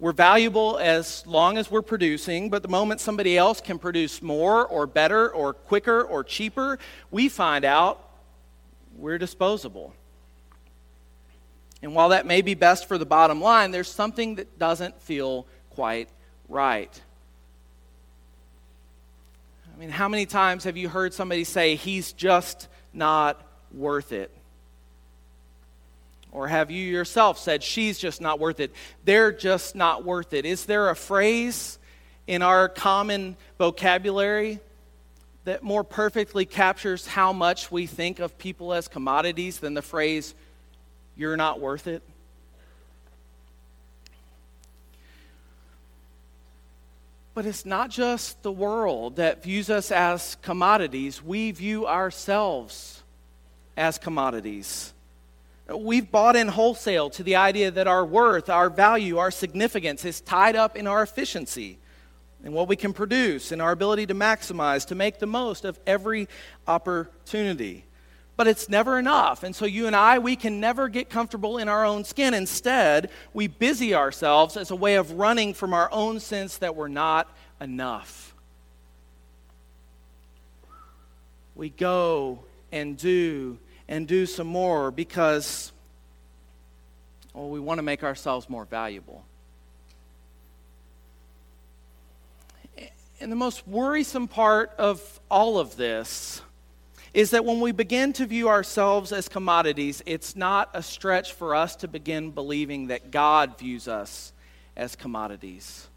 We're 0.00 0.12
valuable 0.12 0.76
as 0.78 1.24
long 1.24 1.56
as 1.56 1.70
we're 1.70 1.82
producing, 1.82 2.50
but 2.50 2.62
the 2.62 2.68
moment 2.68 3.00
somebody 3.00 3.38
else 3.38 3.60
can 3.60 3.78
produce 3.78 4.20
more 4.20 4.66
or 4.66 4.88
better 4.88 5.30
or 5.30 5.54
quicker 5.54 6.02
or 6.02 6.24
cheaper, 6.24 6.80
we 7.12 7.28
find 7.28 7.64
out 7.64 8.10
we're 8.96 9.18
disposable. 9.18 9.94
And 11.80 11.94
while 11.94 12.08
that 12.08 12.26
may 12.26 12.42
be 12.42 12.54
best 12.54 12.88
for 12.88 12.98
the 12.98 13.06
bottom 13.06 13.40
line, 13.40 13.70
there's 13.70 13.90
something 13.90 14.34
that 14.34 14.58
doesn't 14.58 15.00
feel 15.00 15.46
quite 15.70 16.08
right. 16.48 17.00
I 19.76 19.78
mean, 19.78 19.90
how 19.90 20.08
many 20.08 20.24
times 20.24 20.64
have 20.64 20.78
you 20.78 20.88
heard 20.88 21.12
somebody 21.12 21.44
say, 21.44 21.74
he's 21.74 22.14
just 22.14 22.68
not 22.94 23.42
worth 23.74 24.10
it? 24.10 24.30
Or 26.32 26.48
have 26.48 26.70
you 26.70 26.82
yourself 26.82 27.38
said, 27.38 27.62
she's 27.62 27.98
just 27.98 28.22
not 28.22 28.40
worth 28.40 28.58
it? 28.58 28.72
They're 29.04 29.32
just 29.32 29.74
not 29.74 30.02
worth 30.02 30.32
it. 30.32 30.46
Is 30.46 30.64
there 30.64 30.88
a 30.88 30.96
phrase 30.96 31.78
in 32.26 32.40
our 32.40 32.70
common 32.70 33.36
vocabulary 33.58 34.60
that 35.44 35.62
more 35.62 35.84
perfectly 35.84 36.46
captures 36.46 37.06
how 37.06 37.34
much 37.34 37.70
we 37.70 37.86
think 37.86 38.18
of 38.18 38.38
people 38.38 38.72
as 38.72 38.88
commodities 38.88 39.58
than 39.58 39.74
the 39.74 39.82
phrase, 39.82 40.34
you're 41.16 41.36
not 41.36 41.60
worth 41.60 41.86
it? 41.86 42.02
But 47.36 47.44
it's 47.44 47.66
not 47.66 47.90
just 47.90 48.42
the 48.42 48.50
world 48.50 49.16
that 49.16 49.42
views 49.42 49.68
us 49.68 49.92
as 49.92 50.38
commodities, 50.40 51.22
we 51.22 51.50
view 51.50 51.86
ourselves 51.86 53.02
as 53.76 53.98
commodities. 53.98 54.94
We've 55.68 56.10
bought 56.10 56.34
in 56.34 56.48
wholesale 56.48 57.10
to 57.10 57.22
the 57.22 57.36
idea 57.36 57.70
that 57.70 57.86
our 57.86 58.06
worth, 58.06 58.48
our 58.48 58.70
value, 58.70 59.18
our 59.18 59.30
significance 59.30 60.06
is 60.06 60.22
tied 60.22 60.56
up 60.56 60.78
in 60.78 60.86
our 60.86 61.02
efficiency 61.02 61.76
and 62.42 62.54
what 62.54 62.68
we 62.68 62.76
can 62.76 62.94
produce 62.94 63.52
and 63.52 63.60
our 63.60 63.72
ability 63.72 64.06
to 64.06 64.14
maximize, 64.14 64.86
to 64.86 64.94
make 64.94 65.18
the 65.18 65.26
most 65.26 65.66
of 65.66 65.78
every 65.86 66.28
opportunity. 66.66 67.84
But 68.36 68.46
it's 68.46 68.68
never 68.68 68.98
enough. 68.98 69.42
And 69.42 69.56
so 69.56 69.64
you 69.64 69.86
and 69.86 69.96
I, 69.96 70.18
we 70.18 70.36
can 70.36 70.60
never 70.60 70.88
get 70.88 71.08
comfortable 71.08 71.58
in 71.58 71.68
our 71.68 71.84
own 71.84 72.04
skin. 72.04 72.34
Instead, 72.34 73.10
we 73.32 73.46
busy 73.46 73.94
ourselves 73.94 74.56
as 74.56 74.70
a 74.70 74.76
way 74.76 74.96
of 74.96 75.12
running 75.12 75.54
from 75.54 75.72
our 75.72 75.90
own 75.90 76.20
sense 76.20 76.58
that 76.58 76.76
we're 76.76 76.88
not 76.88 77.34
enough. 77.60 78.34
We 81.54 81.70
go 81.70 82.40
and 82.70 82.98
do 82.98 83.58
and 83.88 84.06
do 84.06 84.26
some 84.26 84.46
more 84.46 84.90
because 84.90 85.72
well, 87.32 87.48
we 87.48 87.60
want 87.60 87.78
to 87.78 87.82
make 87.82 88.02
ourselves 88.02 88.50
more 88.50 88.66
valuable. 88.66 89.24
And 93.18 93.32
the 93.32 93.36
most 93.36 93.66
worrisome 93.66 94.28
part 94.28 94.72
of 94.76 95.20
all 95.30 95.58
of 95.58 95.76
this 95.76 96.42
is 97.16 97.30
that 97.30 97.46
when 97.46 97.60
we 97.60 97.72
begin 97.72 98.12
to 98.12 98.26
view 98.26 98.46
ourselves 98.46 99.10
as 99.10 99.26
commodities, 99.26 100.02
it's 100.04 100.36
not 100.36 100.68
a 100.74 100.82
stretch 100.82 101.32
for 101.32 101.54
us 101.54 101.74
to 101.74 101.88
begin 101.88 102.30
believing 102.30 102.88
that 102.88 103.10
God 103.10 103.58
views 103.58 103.88
us 103.88 104.34
as 104.76 104.94
commodities. 104.94 105.88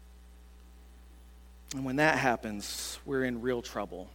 And 1.74 1.84
when 1.84 1.96
that 1.96 2.16
happens, 2.16 2.98
we're 3.04 3.24
in 3.24 3.42
real 3.42 3.60
trouble. 3.60 4.08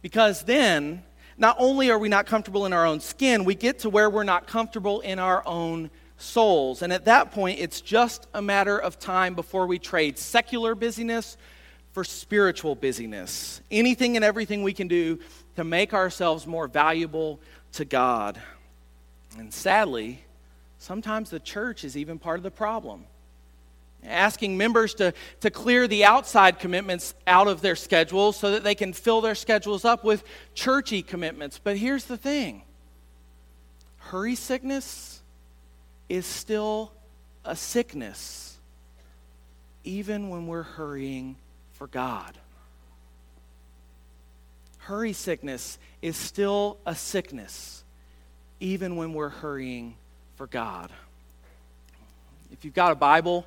Because 0.00 0.44
then, 0.44 1.02
not 1.36 1.56
only 1.58 1.90
are 1.90 1.98
we 1.98 2.08
not 2.08 2.24
comfortable 2.24 2.64
in 2.64 2.72
our 2.72 2.86
own 2.86 2.98
skin, 2.98 3.44
we 3.44 3.54
get 3.54 3.80
to 3.80 3.90
where 3.90 4.08
we're 4.08 4.24
not 4.24 4.46
comfortable 4.46 5.00
in 5.00 5.18
our 5.18 5.46
own 5.46 5.90
souls. 6.16 6.80
And 6.80 6.90
at 6.90 7.04
that 7.04 7.32
point, 7.32 7.60
it's 7.60 7.82
just 7.82 8.26
a 8.32 8.40
matter 8.40 8.78
of 8.78 8.98
time 8.98 9.34
before 9.34 9.66
we 9.66 9.78
trade 9.78 10.16
secular 10.16 10.74
busyness 10.74 11.36
for 11.96 12.04
spiritual 12.04 12.74
busyness. 12.74 13.62
Anything 13.70 14.16
and 14.16 14.24
everything 14.24 14.62
we 14.62 14.74
can 14.74 14.86
do 14.86 15.18
to 15.56 15.64
make 15.64 15.94
ourselves 15.94 16.46
more 16.46 16.68
valuable 16.68 17.40
to 17.72 17.86
God. 17.86 18.38
And 19.38 19.50
sadly, 19.50 20.22
sometimes 20.76 21.30
the 21.30 21.40
church 21.40 21.84
is 21.84 21.96
even 21.96 22.18
part 22.18 22.38
of 22.38 22.42
the 22.42 22.50
problem. 22.50 23.06
Asking 24.04 24.58
members 24.58 24.92
to, 24.96 25.14
to 25.40 25.50
clear 25.50 25.88
the 25.88 26.04
outside 26.04 26.58
commitments 26.58 27.14
out 27.26 27.48
of 27.48 27.62
their 27.62 27.76
schedules 27.76 28.36
so 28.36 28.50
that 28.50 28.62
they 28.62 28.74
can 28.74 28.92
fill 28.92 29.22
their 29.22 29.34
schedules 29.34 29.86
up 29.86 30.04
with 30.04 30.22
churchy 30.52 31.00
commitments. 31.00 31.58
But 31.58 31.78
here's 31.78 32.04
the 32.04 32.18
thing 32.18 32.60
hurry 33.96 34.34
sickness 34.34 35.22
is 36.10 36.26
still 36.26 36.92
a 37.42 37.56
sickness, 37.56 38.58
even 39.82 40.28
when 40.28 40.46
we're 40.46 40.62
hurrying 40.62 41.36
for 41.76 41.86
God. 41.86 42.36
Hurry 44.78 45.12
sickness 45.12 45.78
is 46.00 46.16
still 46.16 46.78
a 46.86 46.94
sickness, 46.94 47.84
even 48.60 48.96
when 48.96 49.12
we're 49.12 49.28
hurrying 49.28 49.96
for 50.36 50.46
God. 50.46 50.90
If 52.52 52.64
you've 52.64 52.74
got 52.74 52.92
a 52.92 52.94
Bible, 52.94 53.46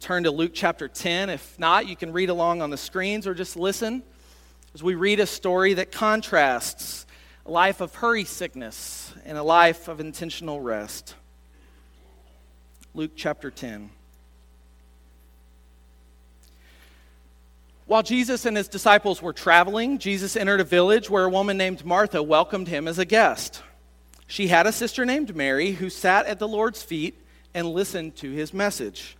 turn 0.00 0.24
to 0.24 0.30
Luke 0.30 0.52
chapter 0.54 0.88
10. 0.88 1.30
If 1.30 1.58
not, 1.58 1.86
you 1.86 1.96
can 1.96 2.12
read 2.12 2.30
along 2.30 2.62
on 2.62 2.70
the 2.70 2.76
screens 2.76 3.26
or 3.26 3.34
just 3.34 3.56
listen 3.56 4.02
as 4.74 4.82
we 4.82 4.94
read 4.94 5.20
a 5.20 5.26
story 5.26 5.74
that 5.74 5.92
contrasts 5.92 7.06
a 7.46 7.50
life 7.50 7.80
of 7.80 7.94
hurry 7.94 8.24
sickness 8.24 9.12
and 9.24 9.38
a 9.38 9.42
life 9.42 9.86
of 9.88 10.00
intentional 10.00 10.60
rest. 10.60 11.14
Luke 12.94 13.12
chapter 13.14 13.50
10. 13.50 13.90
While 17.86 18.02
Jesus 18.02 18.46
and 18.46 18.56
his 18.56 18.68
disciples 18.68 19.20
were 19.20 19.34
traveling, 19.34 19.98
Jesus 19.98 20.36
entered 20.36 20.60
a 20.60 20.64
village 20.64 21.10
where 21.10 21.24
a 21.24 21.30
woman 21.30 21.58
named 21.58 21.84
Martha 21.84 22.22
welcomed 22.22 22.68
him 22.68 22.88
as 22.88 22.98
a 22.98 23.04
guest. 23.04 23.62
She 24.26 24.48
had 24.48 24.66
a 24.66 24.72
sister 24.72 25.04
named 25.04 25.36
Mary 25.36 25.72
who 25.72 25.90
sat 25.90 26.26
at 26.26 26.38
the 26.38 26.48
Lord's 26.48 26.82
feet 26.82 27.20
and 27.52 27.68
listened 27.68 28.16
to 28.16 28.30
his 28.30 28.54
message. 28.54 29.16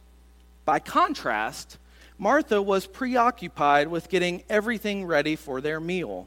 By 0.64 0.79
contrast, 0.79 1.77
Martha 2.16 2.62
was 2.62 2.87
preoccupied 2.87 3.88
with 3.88 4.09
getting 4.09 4.42
everything 4.48 5.05
ready 5.05 5.37
for 5.37 5.61
their 5.61 5.79
meal. 5.79 6.27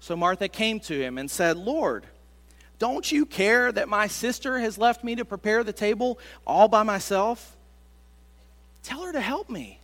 So 0.00 0.16
Martha 0.16 0.48
came 0.48 0.80
to 0.80 1.00
him 1.00 1.16
and 1.16 1.30
said, 1.30 1.56
Lord, 1.56 2.04
don't 2.78 3.10
you 3.10 3.24
care 3.24 3.72
that 3.72 3.88
my 3.88 4.06
sister 4.06 4.58
has 4.58 4.76
left 4.76 5.02
me 5.02 5.16
to 5.16 5.24
prepare 5.24 5.64
the 5.64 5.72
table 5.72 6.18
all 6.46 6.68
by 6.68 6.82
myself? 6.82 7.56
Tell 8.82 9.02
her 9.04 9.12
to 9.12 9.20
help 9.20 9.48
me. 9.48 9.80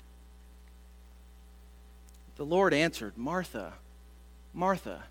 The 2.37 2.45
Lord 2.45 2.75
answered, 2.75 3.17
Martha, 3.17 3.75
Martha, 4.53 5.05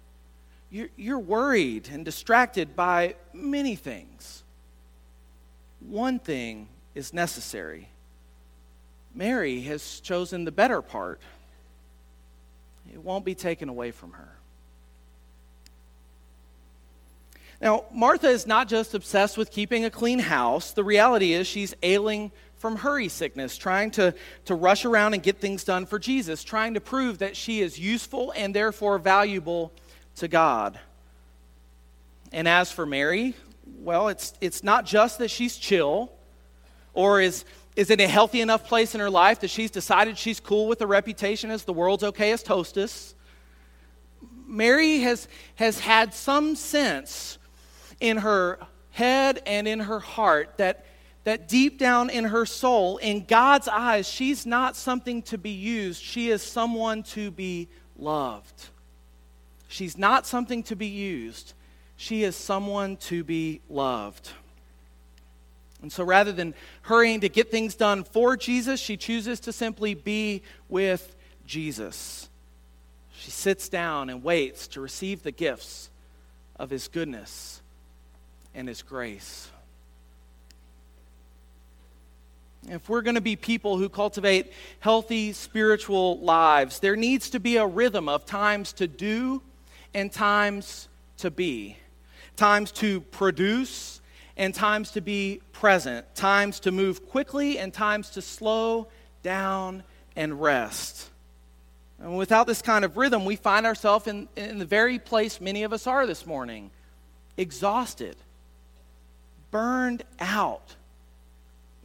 you're 0.70 1.20
worried 1.20 1.90
and 1.92 2.04
distracted 2.04 2.76
by 2.76 3.16
many 3.34 3.76
things. 3.76 4.44
One 5.80 6.20
thing 6.20 6.68
is 6.96 7.14
necessary. 7.14 7.90
Mary 9.14 9.62
has 9.62 10.00
chosen 10.00 10.44
the 10.44 10.52
better 10.52 10.82
part, 10.82 11.22
it 12.92 13.04
won't 13.04 13.26
be 13.26 13.36
taken 13.36 13.70
away 13.70 13.92
from 13.92 14.14
her. 14.14 14.30
Now, 17.62 17.86
Martha 17.94 18.28
is 18.28 18.46
not 18.46 18.68
just 18.68 18.94
obsessed 18.94 19.38
with 19.38 19.50
keeping 19.50 19.86
a 19.86 19.90
clean 19.90 20.20
house. 20.20 20.74
The 20.74 20.84
reality 20.84 21.34
is 21.34 21.48
she's 21.48 21.74
ailing 21.82 22.32
from 22.64 22.78
hurry 22.78 23.10
sickness, 23.10 23.58
trying 23.58 23.92
to, 23.92 24.16
to 24.46 24.56
rush 24.56 24.86
around 24.86 25.14
and 25.14 25.22
get 25.22 25.38
things 25.38 25.66
done 25.66 25.86
for 25.86 26.00
Jesus, 26.00 26.46
trying 26.46 26.76
to 26.76 26.80
prove 26.80 27.18
that 27.18 27.36
she 27.36 27.60
is 27.60 27.78
useful 27.78 28.32
and 28.38 28.56
therefore 28.56 28.98
valuable 28.98 29.74
to 30.16 30.30
God. 30.30 30.80
And 32.32 32.48
as 32.48 32.72
for 32.72 32.86
Mary, 32.86 33.36
well, 33.80 34.08
it's, 34.08 34.34
it's 34.40 34.64
not 34.64 34.86
just 34.86 35.18
that 35.18 35.30
she's 35.30 35.58
chill 35.58 36.10
or 36.94 37.20
is, 37.20 37.44
is 37.76 37.90
in 37.90 38.00
a 38.00 38.08
healthy 38.08 38.40
enough 38.40 38.66
place 38.66 38.96
in 38.96 39.02
her 39.02 39.10
life 39.10 39.42
that 39.42 39.50
she's 39.50 39.70
decided 39.70 40.18
she's 40.18 40.40
cool 40.40 40.70
with 40.70 40.80
the 40.80 40.88
reputation 40.88 41.52
as 41.52 41.66
the 41.66 41.74
world's 41.74 42.04
okayest 42.04 42.48
hostess. 42.48 43.14
Mary 44.48 45.00
has, 45.00 45.28
has 45.56 45.80
had 45.80 46.14
some 46.14 46.56
sense 46.56 47.38
in 48.00 48.20
her 48.20 48.58
head 48.92 49.42
and 49.46 49.68
in 49.68 49.82
her 49.82 50.00
heart 50.00 50.54
that 50.60 50.86
that 51.24 51.48
deep 51.48 51.80
down 51.80 52.10
in 52.10 52.26
her 52.26 52.46
soul, 52.46 52.98
in 52.98 53.26
God's 53.26 53.68
eyes, 53.68 54.08
she's 54.08 54.46
not 54.46 54.76
something 54.76 55.22
to 55.24 55.38
be 55.38 55.52
used. 55.52 56.02
She 56.02 56.30
is 56.30 56.42
someone 56.42 57.04
to 57.04 57.32
be 57.32 57.70
loved. 57.98 58.70
She's 59.68 59.98
not 59.98 60.28
something 60.28 60.64
to 60.64 60.76
be 60.76 60.88
used. 60.88 61.54
She 61.96 62.24
is 62.24 62.36
someone 62.36 62.98
to 62.98 63.24
be 63.24 63.62
loved. 63.70 64.32
And 65.82 65.92
so 65.92 66.04
rather 66.04 66.32
than 66.32 66.54
hurrying 66.84 67.22
to 67.22 67.30
get 67.30 67.52
things 67.52 67.76
done 67.76 68.04
for 68.04 68.38
Jesus, 68.38 68.80
she 68.80 68.98
chooses 68.98 69.40
to 69.42 69.54
simply 69.54 69.94
be 69.94 70.42
with 70.70 71.16
Jesus. 71.46 72.30
She 73.16 73.32
sits 73.32 73.70
down 73.70 74.10
and 74.10 74.24
waits 74.24 74.68
to 74.70 74.82
receive 74.82 75.24
the 75.24 75.32
gifts 75.32 75.90
of 76.58 76.70
his 76.70 76.88
goodness 76.88 77.62
and 78.54 78.68
his 78.68 78.82
grace. 78.82 79.50
If 82.70 82.88
we're 82.88 83.02
going 83.02 83.16
to 83.16 83.22
be 83.22 83.36
people 83.36 83.78
who 83.78 83.90
cultivate 83.90 84.54
healthy 84.80 85.34
spiritual 85.34 86.20
lives, 86.20 86.80
there 86.80 86.96
needs 86.96 87.30
to 87.32 87.40
be 87.40 87.58
a 87.58 87.66
rhythm 87.66 88.08
of 88.08 88.26
times 88.26 88.72
to 88.74 88.88
do 88.88 89.42
and 89.94 90.12
times 90.12 90.88
to 91.18 91.30
be, 91.30 91.78
times 92.36 92.72
to 92.74 93.02
produce 93.02 94.02
and 94.38 94.56
times 94.56 94.92
to 94.92 95.02
be 95.02 95.42
present, 95.52 96.16
times 96.16 96.60
to 96.62 96.72
move 96.72 97.08
quickly 97.10 97.60
and 97.60 97.74
times 97.74 98.10
to 98.12 98.22
slow 98.22 98.88
down 99.24 99.84
and 100.16 100.42
rest. 100.42 101.10
And 102.00 102.18
without 102.18 102.48
this 102.48 102.62
kind 102.62 102.84
of 102.84 102.98
rhythm, 102.98 103.26
we 103.26 103.36
find 103.36 103.66
ourselves 103.66 104.08
in, 104.08 104.28
in 104.36 104.58
the 104.58 104.66
very 104.66 105.00
place 105.00 105.40
many 105.40 105.64
of 105.64 105.74
us 105.74 105.86
are 105.86 106.08
this 106.08 106.26
morning. 106.26 106.72
Exhausted, 107.38 108.16
burned 109.52 110.04
out 110.20 110.76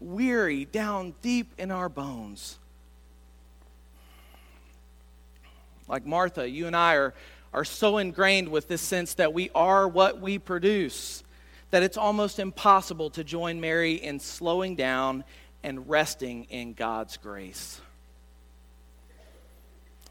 weary 0.01 0.65
down 0.65 1.15
deep 1.23 1.53
in 1.59 1.71
our 1.71 1.89
bones. 1.89 2.59
Like 5.89 6.05
Martha, 6.05 6.49
you 6.49 6.67
and 6.67 6.77
I 6.77 6.95
are, 6.95 7.15
are 7.53 7.65
so 7.65 7.99
ingrained 7.99 8.49
with 8.49 8.69
this 8.69 8.83
sense 8.83 9.15
that 9.15 9.33
we 9.33 9.51
are 9.55 9.89
what 9.89 10.21
we 10.21 10.39
produce 10.39 11.23
that 11.71 11.83
it's 11.83 11.97
almost 11.97 12.39
impossible 12.39 13.11
to 13.11 13.25
join 13.25 13.61
Mary 13.61 13.95
in 13.95 14.21
slowing 14.21 14.75
down 14.75 15.25
and 15.63 15.89
resting 15.89 16.45
in 16.45 16.73
God's 16.73 17.17
grace. 17.17 17.81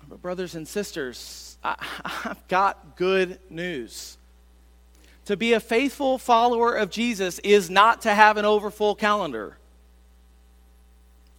But, 0.08 0.22
brothers 0.22 0.56
and 0.56 0.68
sisters, 0.68 1.58
I, 1.64 1.76
have 2.06 2.48
got 2.48 2.96
good 2.96 3.40
news. 3.50 4.18
To 5.26 5.36
be 5.36 5.54
a 5.54 5.60
faithful 5.60 6.18
follower 6.18 6.74
of 6.74 6.90
Jesus 6.90 7.40
is 7.40 7.70
not 7.70 8.04
to 8.04 8.14
have 8.14 8.38
an 8.38 8.46
overfull 8.46 8.96
calendar. 8.96 9.57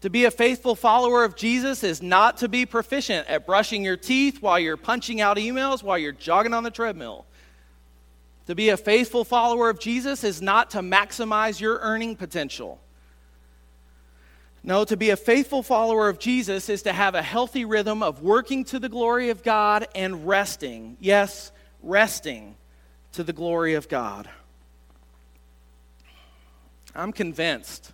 To 0.03 0.11
be 0.11 0.27
a 0.27 0.31
faithful 0.31 0.77
follower 0.77 1.25
of 1.25 1.35
Jesus 1.35 1.83
is 1.83 2.01
not 2.01 2.39
to 2.39 2.49
be 2.49 2.67
proficient 2.67 3.27
at 3.29 3.47
brushing 3.47 3.85
your 3.85 3.97
teeth 3.97 4.41
while 4.41 4.59
you're 4.59 4.77
punching 4.77 5.21
out 5.21 5.39
emails, 5.39 5.83
while 5.83 5.99
you're 5.99 6.13
jogging 6.13 6.55
on 6.55 6.63
the 6.63 6.71
treadmill. 6.71 7.27
To 8.47 8.55
be 8.55 8.69
a 8.69 8.77
faithful 8.77 9.25
follower 9.25 9.69
of 9.69 9.81
Jesus 9.81 10.23
is 10.23 10.41
not 10.41 10.71
to 10.71 10.81
maximize 10.81 11.61
your 11.61 11.79
earning 11.81 12.15
potential. 12.15 12.81
No, 14.63 14.85
to 14.85 14.97
be 14.97 15.11
a 15.11 15.17
faithful 15.17 15.63
follower 15.63 16.09
of 16.09 16.19
Jesus 16.19 16.69
is 16.69 16.83
to 16.83 16.93
have 16.93 17.15
a 17.15 17.23
healthy 17.23 17.65
rhythm 17.65 18.03
of 18.03 18.23
working 18.23 18.65
to 18.67 18.79
the 18.79 18.89
glory 18.89 19.31
of 19.31 19.43
God 19.43 19.89
and 19.95 20.27
resting. 20.27 20.97
Yes, 21.01 21.53
resting 21.83 22.57
to 23.13 23.25
the 23.25 23.33
glory 23.33 23.75
of 23.75 23.89
God. 23.89 24.29
I'm 26.95 27.13
convinced 27.13 27.93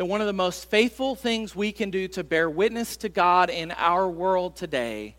that 0.00 0.06
one 0.06 0.22
of 0.22 0.26
the 0.26 0.32
most 0.32 0.70
faithful 0.70 1.14
things 1.14 1.54
we 1.54 1.72
can 1.72 1.90
do 1.90 2.08
to 2.08 2.24
bear 2.24 2.48
witness 2.48 2.96
to 2.96 3.10
God 3.10 3.50
in 3.50 3.70
our 3.72 4.08
world 4.08 4.56
today 4.56 5.14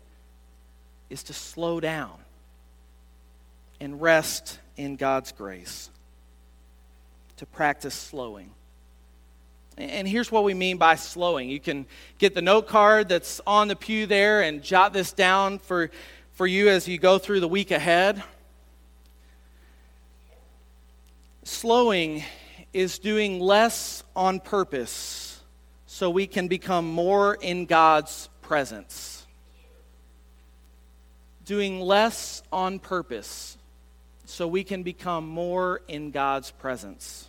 is 1.08 1.22
to 1.22 1.32
slow 1.32 1.78
down 1.78 2.10
and 3.78 4.02
rest 4.02 4.58
in 4.76 4.96
God's 4.96 5.30
grace, 5.30 5.88
to 7.36 7.46
practice 7.46 7.94
slowing. 7.94 8.50
And 9.78 10.08
here's 10.08 10.32
what 10.32 10.42
we 10.42 10.52
mean 10.52 10.78
by 10.78 10.96
slowing. 10.96 11.48
You 11.48 11.60
can 11.60 11.86
get 12.18 12.34
the 12.34 12.42
note 12.42 12.66
card 12.66 13.08
that's 13.08 13.40
on 13.46 13.68
the 13.68 13.76
pew 13.76 14.06
there 14.06 14.42
and 14.42 14.64
jot 14.64 14.92
this 14.92 15.12
down 15.12 15.60
for, 15.60 15.92
for 16.32 16.44
you 16.44 16.68
as 16.68 16.88
you 16.88 16.98
go 16.98 17.18
through 17.18 17.38
the 17.38 17.46
week 17.46 17.70
ahead. 17.70 18.20
Slowing 21.44 22.24
is 22.72 22.98
doing 22.98 23.38
less 23.40 24.02
on 24.16 24.40
purpose 24.40 25.40
so 25.86 26.08
we 26.08 26.26
can 26.26 26.48
become 26.48 26.90
more 26.90 27.34
in 27.34 27.66
God's 27.66 28.28
presence. 28.40 29.26
Doing 31.44 31.80
less 31.80 32.42
on 32.50 32.78
purpose 32.78 33.58
so 34.24 34.48
we 34.48 34.64
can 34.64 34.82
become 34.82 35.28
more 35.28 35.82
in 35.88 36.10
God's 36.10 36.50
presence. 36.50 37.28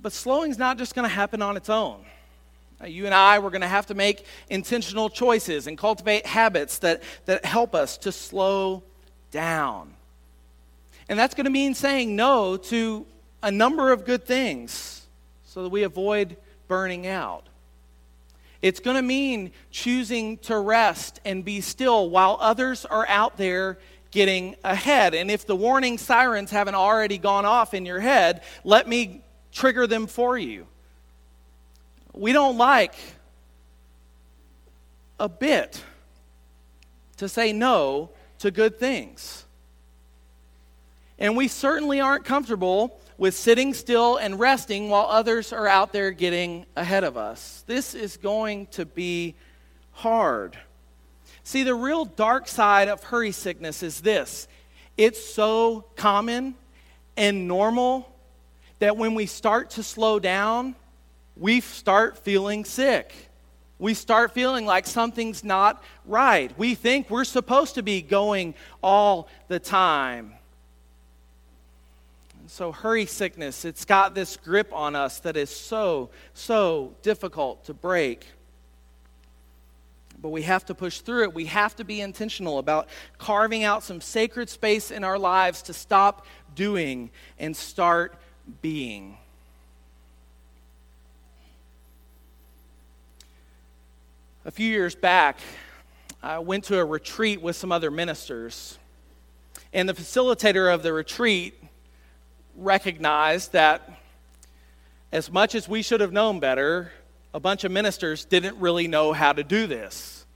But 0.00 0.12
slowing 0.12 0.50
is 0.50 0.58
not 0.58 0.78
just 0.78 0.94
going 0.94 1.08
to 1.08 1.14
happen 1.14 1.42
on 1.42 1.56
its 1.56 1.68
own. 1.68 2.04
Uh, 2.80 2.86
you 2.86 3.06
and 3.06 3.14
I, 3.14 3.38
we're 3.38 3.50
going 3.50 3.62
to 3.62 3.68
have 3.68 3.86
to 3.86 3.94
make 3.94 4.24
intentional 4.50 5.08
choices 5.08 5.66
and 5.68 5.78
cultivate 5.78 6.26
habits 6.26 6.78
that, 6.78 7.02
that 7.26 7.44
help 7.44 7.74
us 7.74 7.98
to 7.98 8.12
slow 8.12 8.82
down. 9.32 9.92
And 11.08 11.18
that's 11.18 11.34
going 11.34 11.46
to 11.46 11.50
mean 11.50 11.74
saying 11.74 12.14
no 12.14 12.56
to 12.56 13.04
a 13.42 13.50
number 13.50 13.90
of 13.90 14.04
good 14.04 14.24
things 14.24 15.06
so 15.44 15.64
that 15.64 15.70
we 15.70 15.82
avoid 15.82 16.36
burning 16.68 17.08
out. 17.08 17.48
It's 18.62 18.78
going 18.78 18.96
to 18.96 19.02
mean 19.02 19.50
choosing 19.72 20.38
to 20.38 20.56
rest 20.56 21.20
and 21.24 21.44
be 21.44 21.60
still 21.60 22.08
while 22.08 22.38
others 22.40 22.84
are 22.84 23.06
out 23.08 23.36
there 23.36 23.78
getting 24.12 24.54
ahead. 24.62 25.14
And 25.14 25.30
if 25.30 25.46
the 25.46 25.56
warning 25.56 25.98
sirens 25.98 26.52
haven't 26.52 26.76
already 26.76 27.18
gone 27.18 27.44
off 27.44 27.74
in 27.74 27.84
your 27.84 27.98
head, 27.98 28.42
let 28.62 28.86
me 28.86 29.22
trigger 29.50 29.88
them 29.88 30.06
for 30.06 30.38
you. 30.38 30.66
We 32.14 32.32
don't 32.32 32.56
like 32.56 32.94
a 35.18 35.28
bit 35.28 35.82
to 37.16 37.28
say 37.28 37.52
no 37.52 38.10
to 38.42 38.50
good 38.50 38.76
things. 38.76 39.44
And 41.16 41.36
we 41.36 41.46
certainly 41.46 42.00
aren't 42.00 42.24
comfortable 42.24 43.00
with 43.16 43.36
sitting 43.36 43.72
still 43.72 44.16
and 44.16 44.40
resting 44.40 44.90
while 44.90 45.06
others 45.08 45.52
are 45.52 45.68
out 45.68 45.92
there 45.92 46.10
getting 46.10 46.66
ahead 46.74 47.04
of 47.04 47.16
us. 47.16 47.62
This 47.68 47.94
is 47.94 48.16
going 48.16 48.66
to 48.72 48.84
be 48.84 49.36
hard. 49.92 50.58
See, 51.44 51.62
the 51.62 51.76
real 51.76 52.04
dark 52.04 52.48
side 52.48 52.88
of 52.88 53.04
hurry 53.04 53.30
sickness 53.30 53.80
is 53.84 54.00
this 54.00 54.48
it's 54.96 55.24
so 55.24 55.84
common 55.94 56.56
and 57.16 57.46
normal 57.46 58.12
that 58.80 58.96
when 58.96 59.14
we 59.14 59.26
start 59.26 59.70
to 59.70 59.84
slow 59.84 60.18
down, 60.18 60.74
we 61.36 61.60
start 61.60 62.18
feeling 62.18 62.64
sick. 62.64 63.14
We 63.82 63.94
start 63.94 64.30
feeling 64.32 64.64
like 64.64 64.86
something's 64.86 65.42
not 65.42 65.82
right. 66.06 66.56
We 66.56 66.76
think 66.76 67.10
we're 67.10 67.24
supposed 67.24 67.74
to 67.74 67.82
be 67.82 68.00
going 68.00 68.54
all 68.80 69.28
the 69.48 69.58
time. 69.58 70.34
So, 72.46 72.70
hurry 72.70 73.06
sickness, 73.06 73.64
it's 73.64 73.84
got 73.84 74.14
this 74.14 74.36
grip 74.36 74.72
on 74.72 74.94
us 74.94 75.18
that 75.18 75.36
is 75.36 75.50
so, 75.50 76.10
so 76.32 76.94
difficult 77.02 77.64
to 77.64 77.74
break. 77.74 78.24
But 80.20 80.28
we 80.28 80.42
have 80.42 80.64
to 80.66 80.76
push 80.76 81.00
through 81.00 81.24
it. 81.24 81.34
We 81.34 81.46
have 81.46 81.74
to 81.74 81.84
be 81.84 82.00
intentional 82.00 82.58
about 82.58 82.88
carving 83.18 83.64
out 83.64 83.82
some 83.82 84.00
sacred 84.00 84.48
space 84.48 84.92
in 84.92 85.02
our 85.02 85.18
lives 85.18 85.60
to 85.62 85.72
stop 85.72 86.24
doing 86.54 87.10
and 87.36 87.56
start 87.56 88.14
being. 88.60 89.18
A 94.44 94.50
few 94.50 94.68
years 94.68 94.94
back, 94.94 95.38
I 96.22 96.38
went 96.38 96.64
to 96.64 96.78
a 96.78 96.84
retreat 96.84 97.40
with 97.40 97.56
some 97.56 97.72
other 97.72 97.90
ministers. 97.90 98.78
And 99.72 99.88
the 99.88 99.94
facilitator 99.94 100.72
of 100.72 100.82
the 100.82 100.92
retreat 100.92 101.54
recognized 102.56 103.52
that 103.52 103.88
as 105.12 105.30
much 105.30 105.54
as 105.54 105.68
we 105.68 105.82
should 105.82 106.00
have 106.00 106.12
known 106.12 106.40
better, 106.40 106.92
a 107.32 107.40
bunch 107.40 107.64
of 107.64 107.72
ministers 107.72 108.24
didn't 108.24 108.58
really 108.58 108.88
know 108.88 109.12
how 109.12 109.32
to 109.32 109.44
do 109.44 109.66
this. 109.66 110.26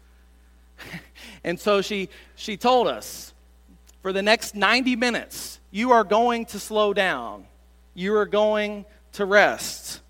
and 1.44 1.58
so 1.58 1.82
she, 1.82 2.08
she 2.36 2.56
told 2.56 2.88
us 2.88 3.34
for 4.02 4.12
the 4.12 4.22
next 4.22 4.54
90 4.54 4.96
minutes, 4.96 5.58
you 5.70 5.92
are 5.92 6.04
going 6.04 6.46
to 6.46 6.58
slow 6.58 6.94
down 6.94 7.44
you 7.96 8.14
are 8.14 8.26
going 8.26 8.84
to 9.14 9.24
rest. 9.24 10.02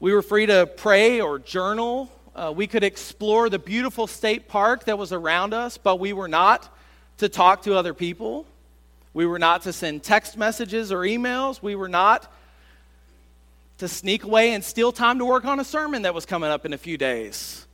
We 0.00 0.12
were 0.12 0.20
free 0.20 0.46
to 0.46 0.66
pray 0.66 1.20
or 1.20 1.38
journal. 1.38 2.10
Uh, 2.38 2.52
we 2.52 2.68
could 2.68 2.84
explore 2.84 3.50
the 3.50 3.58
beautiful 3.58 4.06
state 4.06 4.46
park 4.46 4.84
that 4.84 4.96
was 4.96 5.12
around 5.12 5.52
us, 5.52 5.76
but 5.76 5.98
we 5.98 6.12
were 6.12 6.28
not 6.28 6.72
to 7.16 7.28
talk 7.28 7.62
to 7.62 7.74
other 7.74 7.92
people. 7.92 8.46
We 9.12 9.26
were 9.26 9.40
not 9.40 9.62
to 9.62 9.72
send 9.72 10.04
text 10.04 10.36
messages 10.36 10.92
or 10.92 10.98
emails. 10.98 11.60
We 11.60 11.74
were 11.74 11.88
not 11.88 12.32
to 13.78 13.88
sneak 13.88 14.22
away 14.22 14.54
and 14.54 14.62
steal 14.62 14.92
time 14.92 15.18
to 15.18 15.24
work 15.24 15.46
on 15.46 15.58
a 15.58 15.64
sermon 15.64 16.02
that 16.02 16.14
was 16.14 16.26
coming 16.26 16.48
up 16.48 16.64
in 16.64 16.72
a 16.72 16.78
few 16.78 16.96
days. 16.96 17.66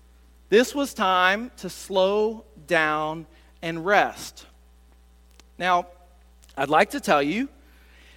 This 0.49 0.75
was 0.75 0.95
time 0.95 1.51
to 1.59 1.69
slow 1.69 2.47
down 2.67 3.27
and 3.61 3.85
rest. 3.85 4.47
Now, 5.59 5.89
I'd 6.57 6.71
like 6.71 6.93
to 6.93 7.01
tell 7.01 7.23
you 7.23 7.51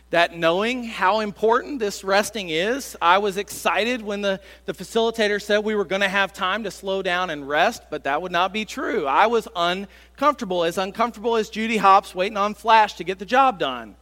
that 0.09 0.37
knowing 0.37 0.85
how 0.85 1.19
important 1.19 1.79
this 1.79 2.03
resting 2.03 2.49
is, 2.49 2.95
I 3.01 3.17
was 3.17 3.35
excited 3.35 4.01
when 4.01 4.21
the, 4.21 4.39
the 4.65 4.73
facilitator 4.73 5.41
said 5.41 5.59
we 5.59 5.75
were 5.75 5.83
going 5.85 6.01
to 6.01 6.07
have 6.07 6.31
time 6.31 6.63
to 6.63 6.71
slow 6.71 7.01
down 7.01 7.29
and 7.29 7.47
rest, 7.47 7.83
but 7.89 8.05
that 8.05 8.21
would 8.21 8.31
not 8.31 8.53
be 8.53 8.63
true. 8.63 9.05
I 9.05 9.27
was 9.27 9.49
uncomfortable, 9.55 10.63
as 10.63 10.77
uncomfortable 10.77 11.35
as 11.35 11.49
Judy 11.49 11.77
Hopps 11.77 12.15
waiting 12.15 12.37
on 12.37 12.53
Flash 12.53 12.93
to 12.95 13.03
get 13.03 13.19
the 13.19 13.25
job 13.25 13.59
done. 13.59 13.95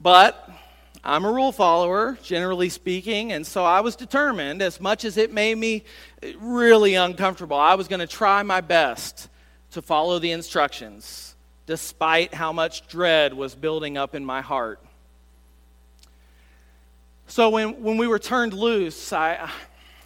But 0.00 0.48
I'm 1.02 1.24
a 1.24 1.32
rule 1.32 1.50
follower, 1.50 2.16
generally 2.22 2.68
speaking, 2.68 3.32
and 3.32 3.44
so 3.44 3.64
I 3.64 3.80
was 3.80 3.96
determined, 3.96 4.62
as 4.62 4.80
much 4.80 5.04
as 5.04 5.16
it 5.16 5.32
made 5.32 5.58
me 5.58 5.82
really 6.38 6.94
uncomfortable, 6.94 7.56
I 7.56 7.74
was 7.74 7.88
going 7.88 8.00
to 8.00 8.06
try 8.06 8.44
my 8.44 8.60
best 8.60 9.28
to 9.72 9.82
follow 9.82 10.20
the 10.20 10.30
instructions 10.30 11.34
despite 11.68 12.32
how 12.32 12.50
much 12.50 12.88
dread 12.88 13.34
was 13.34 13.54
building 13.54 13.98
up 13.98 14.14
in 14.14 14.24
my 14.24 14.40
heart. 14.40 14.80
So 17.26 17.50
when, 17.50 17.82
when 17.82 17.98
we 17.98 18.06
were 18.06 18.18
turned 18.18 18.54
loose, 18.54 19.12
I, 19.12 19.50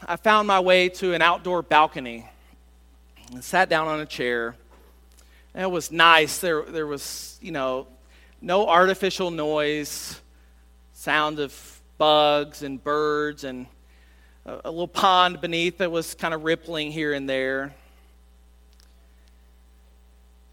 I 0.05 0.17
found 0.17 0.49
my 0.49 0.59
way 0.59 0.89
to 0.89 1.15
an 1.15 1.23
outdoor 1.23 1.63
balcony 1.63 2.29
and 3.33 3.45
sat 3.45 3.69
down 3.69 3.87
on 3.87 4.01
a 4.01 4.07
chair. 4.07 4.57
And 5.55 5.63
it 5.63 5.71
was 5.71 5.93
nice. 5.93 6.39
There, 6.39 6.63
there 6.63 6.89
was, 6.89 7.39
you 7.41 7.53
know, 7.53 7.87
no 8.41 8.67
artificial 8.67 9.31
noise, 9.31 10.21
sound 10.95 11.39
of 11.39 11.81
bugs 11.97 12.65
and 12.65 12.83
birds, 12.83 13.45
and 13.45 13.69
a, 14.45 14.63
a 14.65 14.71
little 14.71 14.89
pond 14.89 15.41
beneath 15.41 15.79
that 15.79 15.93
was 15.93 16.17
kind 16.17 16.35
of 16.35 16.43
rippling 16.43 16.91
here 16.91 17.13
and 17.13 17.29
there. 17.29 17.73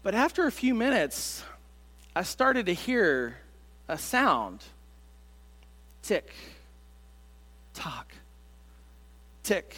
But 0.02 0.14
after 0.14 0.46
a 0.46 0.52
few 0.52 0.74
minutes, 0.74 1.44
I 2.16 2.22
started 2.22 2.66
to 2.66 2.74
hear 2.74 3.36
a 3.88 3.98
sound 3.98 4.64
tick, 6.02 6.32
tock, 7.74 8.12
tick, 9.42 9.76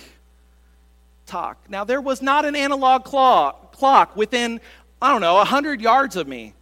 tock. 1.27 1.59
Now, 1.69 1.85
there 1.85 2.01
was 2.01 2.23
not 2.23 2.45
an 2.45 2.55
analog 2.55 3.05
clock, 3.05 4.17
within, 4.17 4.61
I 5.01 5.11
don't 5.11 5.21
know, 5.21 5.35
100 5.35 5.81
yards 5.81 6.17
of 6.17 6.29
me. 6.29 6.55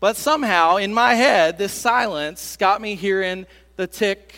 But 0.00 0.16
somehow, 0.16 0.76
in 0.76 0.92
my 0.92 1.14
head, 1.14 1.56
this 1.56 1.72
silence 1.72 2.56
got 2.56 2.82
me 2.82 2.94
hearing 2.96 3.46
the 3.76 3.86
tick, 3.86 4.34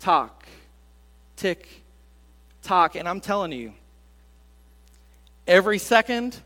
tock, 0.00 0.46
tick, 1.36 1.68
tock. 2.62 2.96
And 2.96 3.08
I'm 3.08 3.20
telling 3.20 3.52
you, 3.52 3.74
every 5.46 5.78
second 5.78 6.40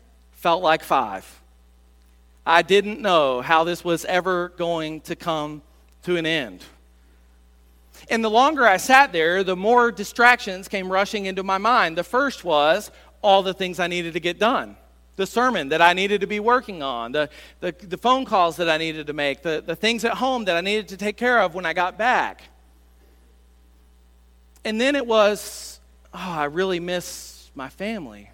felt 0.47 0.63
like 0.63 0.81
five. 0.81 1.41
I 2.45 2.61
didn't 2.61 3.01
know 3.01 3.41
how 3.41 3.65
this 3.65 3.83
was 3.83 4.05
ever 4.05 4.47
going 4.55 5.01
to 5.01 5.13
come 5.17 5.61
to 6.03 6.15
an 6.15 6.25
end. 6.25 6.63
And 8.09 8.23
the 8.23 8.29
longer 8.29 8.65
I 8.65 8.77
sat 8.77 9.11
there, 9.11 9.43
the 9.43 9.57
more 9.57 9.91
distractions 9.91 10.69
came 10.69 10.89
rushing 10.89 11.25
into 11.25 11.43
my 11.43 11.57
mind. 11.57 11.97
The 11.97 12.05
first 12.05 12.45
was 12.45 12.91
all 13.21 13.43
the 13.43 13.53
things 13.53 13.77
I 13.77 13.87
needed 13.87 14.13
to 14.13 14.21
get 14.21 14.39
done 14.39 14.77
the 15.17 15.25
sermon 15.25 15.67
that 15.67 15.81
I 15.81 15.91
needed 15.91 16.21
to 16.21 16.27
be 16.27 16.39
working 16.39 16.81
on, 16.81 17.11
the, 17.11 17.29
the, 17.59 17.73
the, 17.73 17.97
phone 17.97 18.23
calls 18.23 18.55
that 18.55 18.69
I 18.69 18.77
needed 18.77 19.07
to 19.07 19.13
make, 19.13 19.41
the, 19.41 19.61
the 19.65 19.75
things 19.75 20.05
at 20.05 20.13
home 20.13 20.45
that 20.45 20.55
I 20.55 20.61
needed 20.61 20.87
to 20.89 20.97
take 20.97 21.17
care 21.17 21.41
of 21.41 21.55
when 21.55 21.65
I 21.65 21.73
got 21.73 21.97
back. 21.97 22.43
And 24.63 24.79
then 24.79 24.95
it 24.95 25.05
was, 25.05 25.81
oh, 26.13 26.19
I 26.19 26.45
really 26.45 26.79
miss 26.79 27.49
my 27.53 27.67
family. 27.67 28.29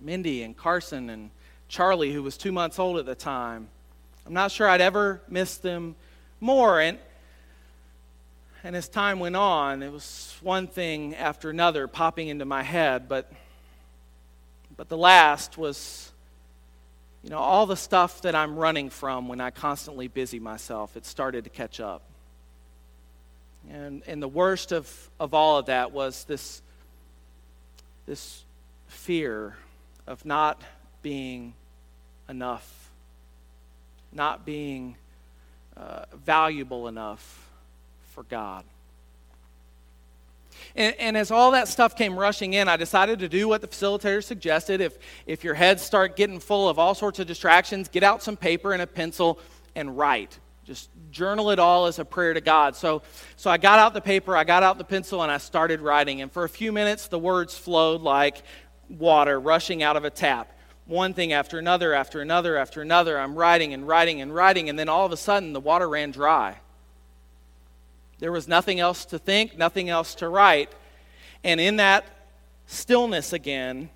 Mindy 0.00 0.42
and 0.42 0.56
Carson 0.56 1.10
and 1.10 1.30
Charlie, 1.68 2.12
who 2.12 2.22
was 2.22 2.36
two 2.36 2.52
months 2.52 2.78
old 2.78 2.98
at 2.98 3.06
the 3.06 3.14
time. 3.14 3.68
I'm 4.26 4.32
not 4.32 4.50
sure 4.50 4.68
I'd 4.68 4.80
ever 4.80 5.20
miss 5.28 5.56
them 5.56 5.96
more. 6.40 6.80
And, 6.80 6.98
and 8.62 8.76
as 8.76 8.88
time 8.88 9.20
went 9.20 9.36
on, 9.36 9.82
it 9.82 9.92
was 9.92 10.36
one 10.42 10.66
thing 10.66 11.14
after 11.14 11.50
another 11.50 11.88
popping 11.88 12.28
into 12.28 12.44
my 12.44 12.62
head, 12.62 13.08
but 13.08 13.32
but 14.78 14.88
the 14.88 14.96
last 14.96 15.58
was, 15.58 16.12
you 17.24 17.30
know, 17.30 17.38
all 17.38 17.66
the 17.66 17.76
stuff 17.76 18.22
that 18.22 18.36
I'm 18.36 18.56
running 18.56 18.90
from 18.90 19.26
when 19.26 19.40
I 19.40 19.50
constantly 19.50 20.06
busy 20.06 20.38
myself, 20.38 20.96
it 20.96 21.04
started 21.04 21.42
to 21.44 21.50
catch 21.50 21.80
up. 21.80 22.02
And, 23.68 24.04
and 24.06 24.22
the 24.22 24.28
worst 24.28 24.70
of, 24.70 25.10
of 25.18 25.34
all 25.34 25.58
of 25.58 25.66
that 25.66 25.90
was 25.90 26.22
this, 26.24 26.62
this 28.06 28.44
fear 28.86 29.56
of 30.08 30.24
not 30.24 30.62
being 31.02 31.52
enough, 32.28 32.90
not 34.10 34.44
being 34.44 34.96
uh, 35.76 36.04
valuable 36.24 36.88
enough 36.88 37.48
for 38.10 38.22
God. 38.24 38.64
And, 40.74 40.96
and, 40.98 41.16
as 41.16 41.30
all 41.30 41.52
that 41.52 41.68
stuff 41.68 41.94
came 41.94 42.18
rushing 42.18 42.54
in, 42.54 42.68
I 42.68 42.76
decided 42.76 43.20
to 43.20 43.28
do 43.28 43.46
what 43.46 43.60
the 43.60 43.68
facilitator 43.68 44.24
suggested. 44.24 44.80
If, 44.80 44.98
if 45.26 45.44
your 45.44 45.54
heads 45.54 45.82
start 45.82 46.16
getting 46.16 46.40
full 46.40 46.68
of 46.68 46.78
all 46.78 46.94
sorts 46.94 47.20
of 47.20 47.26
distractions, 47.26 47.88
get 47.88 48.02
out 48.02 48.22
some 48.22 48.36
paper 48.36 48.72
and 48.72 48.82
a 48.82 48.86
pencil 48.86 49.38
and 49.76 49.96
write. 49.96 50.38
Just 50.64 50.90
journal 51.10 51.50
it 51.50 51.58
all 51.58 51.86
as 51.86 51.98
a 51.98 52.04
prayer 52.04 52.34
to 52.34 52.40
God. 52.40 52.76
So, 52.76 53.02
so 53.36 53.50
I 53.50 53.56
got 53.56 53.78
out 53.78 53.94
the 53.94 54.00
paper, 54.00 54.36
I 54.36 54.44
got 54.44 54.62
out 54.62 54.78
the 54.78 54.84
pencil, 54.84 55.22
and 55.22 55.30
I 55.30 55.38
started 55.38 55.80
writing. 55.80 56.22
And 56.22 56.32
for 56.32 56.44
a 56.44 56.48
few 56.48 56.72
minutes, 56.72 57.08
the 57.08 57.18
words 57.18 57.56
flowed 57.56 58.02
like 58.02 58.42
water 58.88 59.38
rushing 59.38 59.82
out 59.82 59.96
of 59.96 60.04
a 60.04 60.10
tap. 60.10 60.52
One 60.86 61.12
thing 61.12 61.32
after 61.32 61.58
another, 61.58 61.94
after 61.94 62.20
another, 62.20 62.56
after 62.56 62.80
another. 62.80 63.18
I'm 63.18 63.34
writing 63.34 63.74
and 63.74 63.86
writing 63.86 64.20
and 64.20 64.34
writing, 64.34 64.68
and 64.68 64.78
then 64.78 64.88
all 64.88 65.04
of 65.04 65.12
a 65.12 65.16
sudden, 65.16 65.52
the 65.52 65.60
water 65.60 65.88
ran 65.88 66.10
dry. 66.10 66.56
There 68.18 68.32
was 68.32 68.48
nothing 68.48 68.80
else 68.80 69.04
to 69.06 69.18
think, 69.18 69.56
nothing 69.56 69.88
else 69.88 70.14
to 70.16 70.28
write. 70.28 70.70
And 71.44 71.60
in 71.60 71.76
that 71.76 72.06
stillness 72.66 73.32
again, 73.32 73.90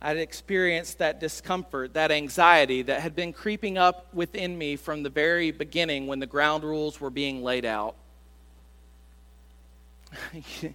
I'd 0.00 0.18
experienced 0.18 0.98
that 0.98 1.20
discomfort, 1.20 1.94
that 1.94 2.12
anxiety 2.12 2.82
that 2.82 3.00
had 3.00 3.16
been 3.16 3.32
creeping 3.32 3.76
up 3.76 4.12
within 4.14 4.56
me 4.56 4.76
from 4.76 5.02
the 5.02 5.10
very 5.10 5.50
beginning 5.50 6.06
when 6.06 6.20
the 6.20 6.26
ground 6.26 6.64
rules 6.64 7.00
were 7.00 7.10
being 7.10 7.42
laid 7.42 7.64
out. 7.64 7.96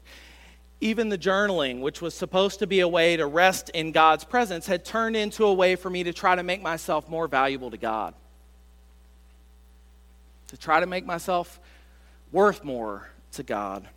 Even 0.82 1.10
the 1.10 1.18
journaling, 1.18 1.80
which 1.80 2.02
was 2.02 2.14
supposed 2.14 2.60
to 2.60 2.68
be 2.68 2.82
a 2.82 2.88
way 2.88 3.16
to 3.16 3.26
rest 3.26 3.70
in 3.70 3.92
God's 3.92 4.24
presence, 4.26 4.68
had 4.68 4.84
turned 4.84 5.16
into 5.16 5.46
a 5.46 5.54
way 5.54 5.76
for 5.76 5.90
me 5.90 6.04
to 6.04 6.12
try 6.12 6.36
to 6.36 6.44
make 6.44 6.62
myself 6.62 7.08
more 7.08 7.28
valuable 7.28 7.72
to 7.72 7.78
God 7.78 8.14
to 10.52 10.58
try 10.58 10.82
to 10.82 10.86
make 10.86 11.06
myself 11.06 11.62
worth 12.34 12.62
more 12.62 13.10
to 13.32 13.42
God. 13.42 13.88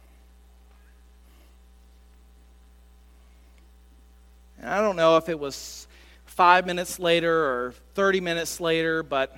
And 4.61 4.71
I 4.71 4.81
don't 4.81 4.95
know 4.95 5.17
if 5.17 5.29
it 5.29 5.39
was 5.39 5.89
five 6.27 6.65
minutes 6.65 7.01
later 7.01 7.45
or 7.45 7.75
30 7.95 8.21
minutes 8.21 8.61
later, 8.61 9.03
but 9.03 9.37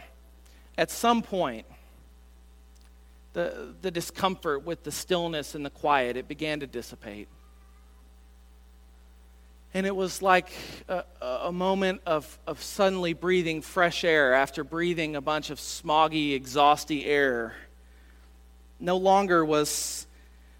at 0.76 0.90
some 0.90 1.22
point, 1.22 1.64
the, 3.32 3.74
the 3.80 3.90
discomfort 3.90 4.66
with 4.66 4.84
the 4.84 4.92
stillness 4.92 5.54
and 5.54 5.64
the 5.64 5.70
quiet, 5.70 6.18
it 6.18 6.28
began 6.28 6.60
to 6.60 6.66
dissipate. 6.66 7.28
And 9.74 9.86
it 9.86 9.94
was 9.94 10.22
like 10.22 10.50
a, 10.88 11.04
a, 11.20 11.52
moment 11.52 12.00
of, 12.06 12.38
of 12.46 12.62
suddenly 12.62 13.12
breathing 13.12 13.60
fresh 13.60 14.04
air 14.04 14.32
after 14.32 14.64
breathing 14.64 15.16
a 15.16 15.20
bunch 15.20 15.50
of 15.50 15.58
smoggy, 15.58 16.34
exhausty 16.34 17.04
air. 17.04 17.54
No 18.80 18.96
longer 18.96 19.44
was, 19.44 20.06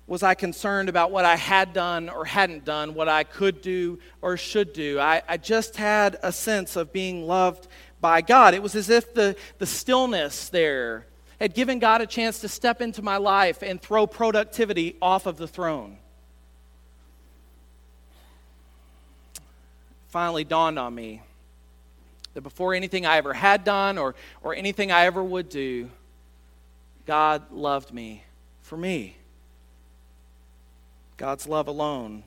was 0.06 0.22
I 0.22 0.34
concerned 0.34 0.88
about 0.88 1.10
what 1.10 1.24
I 1.24 1.36
had 1.36 1.72
done 1.72 2.10
or 2.10 2.24
hadn't 2.24 2.64
done, 2.64 2.94
what 2.94 3.08
I 3.08 3.24
could 3.24 3.62
do 3.62 3.98
or 4.20 4.36
should 4.36 4.72
do. 4.72 4.98
I, 4.98 5.22
I 5.26 5.38
just 5.38 5.76
had 5.76 6.18
a 6.22 6.32
sense 6.32 6.76
of 6.76 6.92
being 6.92 7.26
loved 7.26 7.68
by 8.00 8.20
God. 8.20 8.54
It 8.54 8.62
was 8.62 8.74
as 8.74 8.90
if 8.90 9.14
the, 9.14 9.36
the 9.58 9.66
stillness 9.66 10.50
there 10.50 11.06
had 11.40 11.54
given 11.54 11.78
God 11.78 12.00
a 12.00 12.06
chance 12.06 12.40
to 12.40 12.48
step 12.48 12.80
into 12.80 13.02
my 13.02 13.16
life 13.16 13.62
and 13.62 13.80
throw 13.80 14.06
productivity 14.06 14.96
off 15.00 15.26
of 15.26 15.36
the 15.36 15.48
throne. 15.48 15.98
Finally 20.16 20.44
dawned 20.44 20.78
on 20.78 20.94
me 20.94 21.20
that 22.32 22.40
before 22.40 22.72
anything 22.72 23.04
I 23.04 23.18
ever 23.18 23.34
had 23.34 23.64
done 23.64 23.98
or, 23.98 24.14
or 24.42 24.54
anything 24.54 24.90
I 24.90 25.04
ever 25.04 25.22
would 25.22 25.50
do, 25.50 25.90
God 27.04 27.52
loved 27.52 27.92
me 27.92 28.24
for 28.62 28.78
me. 28.78 29.14
God's 31.18 31.46
love 31.46 31.68
alone 31.68 32.22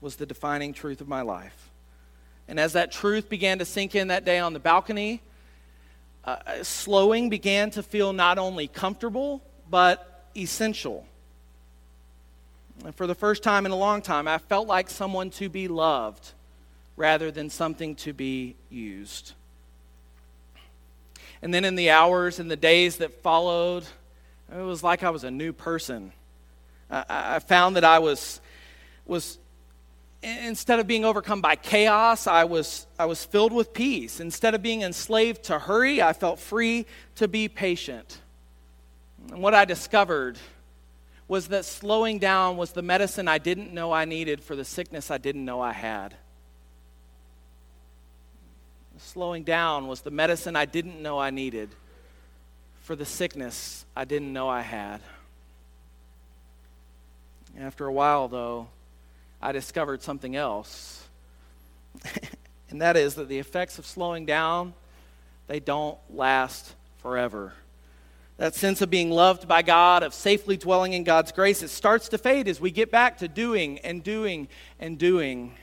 was 0.00 0.14
the 0.14 0.24
defining 0.24 0.72
truth 0.72 1.00
of 1.00 1.08
my 1.08 1.22
life. 1.22 1.68
And 2.46 2.60
as 2.60 2.74
that 2.74 2.92
truth 2.92 3.28
began 3.28 3.58
to 3.58 3.64
sink 3.64 3.96
in 3.96 4.06
that 4.06 4.24
day 4.24 4.38
on 4.38 4.52
the 4.52 4.60
balcony, 4.60 5.20
uh, 6.24 6.62
slowing 6.62 7.28
began 7.28 7.72
to 7.72 7.82
feel 7.82 8.12
not 8.12 8.38
only 8.38 8.68
comfortable, 8.68 9.42
but 9.68 10.28
essential. 10.36 11.04
And 12.84 12.94
for 12.94 13.08
the 13.08 13.16
first 13.16 13.42
time 13.42 13.66
in 13.66 13.72
a 13.72 13.76
long 13.76 14.00
time, 14.00 14.28
I 14.28 14.38
felt 14.38 14.68
like 14.68 14.88
someone 14.88 15.30
to 15.30 15.48
be 15.48 15.66
loved 15.66 16.34
rather 17.02 17.32
than 17.32 17.50
something 17.50 17.96
to 17.96 18.12
be 18.12 18.54
used. 18.70 19.32
And 21.42 21.52
then 21.52 21.64
in 21.64 21.74
the 21.74 21.90
hours 21.90 22.38
and 22.38 22.48
the 22.48 22.54
days 22.54 22.98
that 22.98 23.24
followed, 23.24 23.82
it 24.56 24.62
was 24.62 24.84
like 24.84 25.02
I 25.02 25.10
was 25.10 25.24
a 25.24 25.30
new 25.30 25.52
person. 25.52 26.12
I, 26.88 27.40
found 27.40 27.74
that 27.74 27.82
I 27.82 27.98
was, 27.98 28.40
was 29.04 29.38
instead 30.22 30.78
of 30.78 30.86
being 30.86 31.04
overcome 31.04 31.40
by 31.40 31.56
chaos, 31.56 32.28
I 32.28 32.44
was, 32.44 32.86
I 33.00 33.06
was 33.06 33.24
filled 33.24 33.52
with 33.52 33.72
peace. 33.72 34.20
Instead 34.20 34.54
of 34.54 34.62
being 34.62 34.82
enslaved 34.82 35.42
to 35.46 35.58
hurry, 35.58 36.00
I 36.00 36.12
felt 36.12 36.38
free 36.38 36.86
to 37.16 37.26
be 37.26 37.48
patient. 37.48 38.20
And 39.28 39.42
what 39.42 39.54
I 39.54 39.64
discovered 39.64 40.38
was 41.26 41.48
that 41.48 41.64
slowing 41.64 42.20
down 42.20 42.56
was 42.56 42.70
the 42.70 42.82
medicine 42.82 43.26
I 43.26 43.38
didn't 43.38 43.74
know 43.74 43.90
I 43.90 44.04
needed 44.04 44.40
for 44.40 44.54
the 44.54 44.64
sickness 44.64 45.10
I 45.10 45.18
didn't 45.18 45.44
know 45.44 45.60
I 45.60 45.72
had 45.72 46.14
slowing 49.02 49.44
down 49.44 49.86
was 49.86 50.00
the 50.00 50.10
medicine 50.10 50.56
I 50.56 50.64
didn't 50.64 51.02
know 51.02 51.18
I 51.18 51.30
needed 51.30 51.70
for 52.82 52.96
the 52.96 53.06
sickness 53.06 53.84
I 53.96 54.04
didn't 54.04 54.32
know 54.32 54.48
I 54.48 54.60
had. 54.60 55.00
After 57.58 57.86
a 57.86 57.92
while, 57.92 58.28
though, 58.28 58.68
I 59.40 59.52
discovered 59.52 60.02
something 60.02 60.36
else. 60.36 61.06
and 62.70 62.80
that 62.80 62.96
is 62.96 63.14
that 63.16 63.28
the 63.28 63.38
effects 63.38 63.78
of 63.78 63.86
slowing 63.86 64.26
down, 64.26 64.74
they 65.46 65.60
don't 65.60 65.98
last 66.10 66.74
forever. 66.98 67.52
That 68.38 68.54
sense 68.54 68.80
of 68.80 68.90
being 68.90 69.10
loved 69.10 69.46
by 69.46 69.62
God, 69.62 70.02
of 70.02 70.14
safely 70.14 70.56
dwelling 70.56 70.94
in 70.94 71.04
God's 71.04 71.30
grace, 71.30 71.62
it 71.62 71.68
starts 71.68 72.08
to 72.08 72.18
fade 72.18 72.48
as 72.48 72.60
we 72.60 72.70
get 72.70 72.90
back 72.90 73.18
to 73.18 73.28
doing 73.28 73.78
and 73.80 74.02
doing 74.02 74.48
and 74.80 74.98
doing 74.98 75.54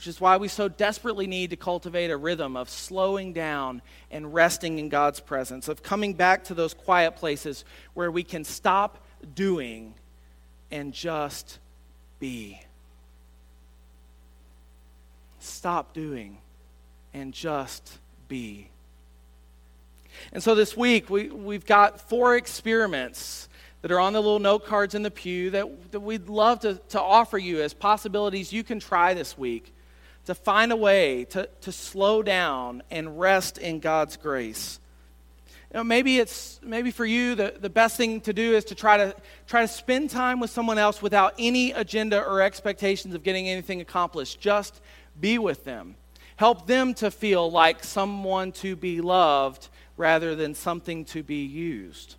which 0.00 0.06
is 0.06 0.18
why 0.18 0.38
we 0.38 0.48
so 0.48 0.66
desperately 0.66 1.26
need 1.26 1.50
to 1.50 1.56
cultivate 1.56 2.10
a 2.10 2.16
rhythm 2.16 2.56
of 2.56 2.70
slowing 2.70 3.34
down 3.34 3.82
and 4.10 4.32
resting 4.32 4.78
in 4.78 4.88
God's 4.88 5.20
presence, 5.20 5.68
of 5.68 5.82
coming 5.82 6.14
back 6.14 6.44
to 6.44 6.54
those 6.54 6.72
quiet 6.72 7.16
places 7.16 7.66
where 7.92 8.10
we 8.10 8.22
can 8.22 8.42
stop 8.42 9.04
doing 9.34 9.92
and 10.70 10.94
just 10.94 11.58
be. 12.18 12.58
Stop 15.38 15.92
doing 15.92 16.38
and 17.12 17.34
just 17.34 17.98
be. 18.26 18.70
And 20.32 20.42
so 20.42 20.54
this 20.54 20.74
week, 20.74 21.10
we, 21.10 21.28
we've 21.28 21.66
got 21.66 22.08
four 22.08 22.36
experiments 22.36 23.50
that 23.82 23.92
are 23.92 24.00
on 24.00 24.14
the 24.14 24.22
little 24.22 24.38
note 24.38 24.64
cards 24.64 24.94
in 24.94 25.02
the 25.02 25.10
pew 25.10 25.50
that, 25.50 25.92
that 25.92 26.00
we'd 26.00 26.30
love 26.30 26.60
to, 26.60 26.76
to 26.88 26.98
offer 27.02 27.36
you 27.36 27.60
as 27.60 27.74
possibilities 27.74 28.50
you 28.50 28.64
can 28.64 28.80
try 28.80 29.12
this 29.12 29.36
week 29.36 29.74
to 30.26 30.34
find 30.34 30.72
a 30.72 30.76
way 30.76 31.24
to, 31.26 31.48
to 31.62 31.72
slow 31.72 32.22
down 32.22 32.82
and 32.90 33.18
rest 33.18 33.58
in 33.58 33.80
God's 33.80 34.16
grace. 34.16 34.78
You 35.72 35.78
know, 35.78 35.84
maybe 35.84 36.18
it's 36.18 36.58
maybe 36.62 36.90
for 36.90 37.04
you 37.04 37.36
the, 37.36 37.54
the 37.58 37.70
best 37.70 37.96
thing 37.96 38.20
to 38.22 38.32
do 38.32 38.56
is 38.56 38.64
to 38.66 38.74
try 38.74 38.96
to 38.96 39.14
try 39.46 39.62
to 39.62 39.68
spend 39.68 40.10
time 40.10 40.40
with 40.40 40.50
someone 40.50 40.78
else 40.78 41.00
without 41.00 41.34
any 41.38 41.70
agenda 41.72 42.20
or 42.20 42.42
expectations 42.42 43.14
of 43.14 43.22
getting 43.22 43.48
anything 43.48 43.80
accomplished. 43.80 44.40
Just 44.40 44.80
be 45.20 45.38
with 45.38 45.64
them. 45.64 45.94
Help 46.36 46.66
them 46.66 46.94
to 46.94 47.10
feel 47.10 47.50
like 47.50 47.84
someone 47.84 48.50
to 48.50 48.74
be 48.74 49.00
loved 49.00 49.68
rather 49.96 50.34
than 50.34 50.54
something 50.54 51.04
to 51.04 51.22
be 51.22 51.44
used. 51.44 52.16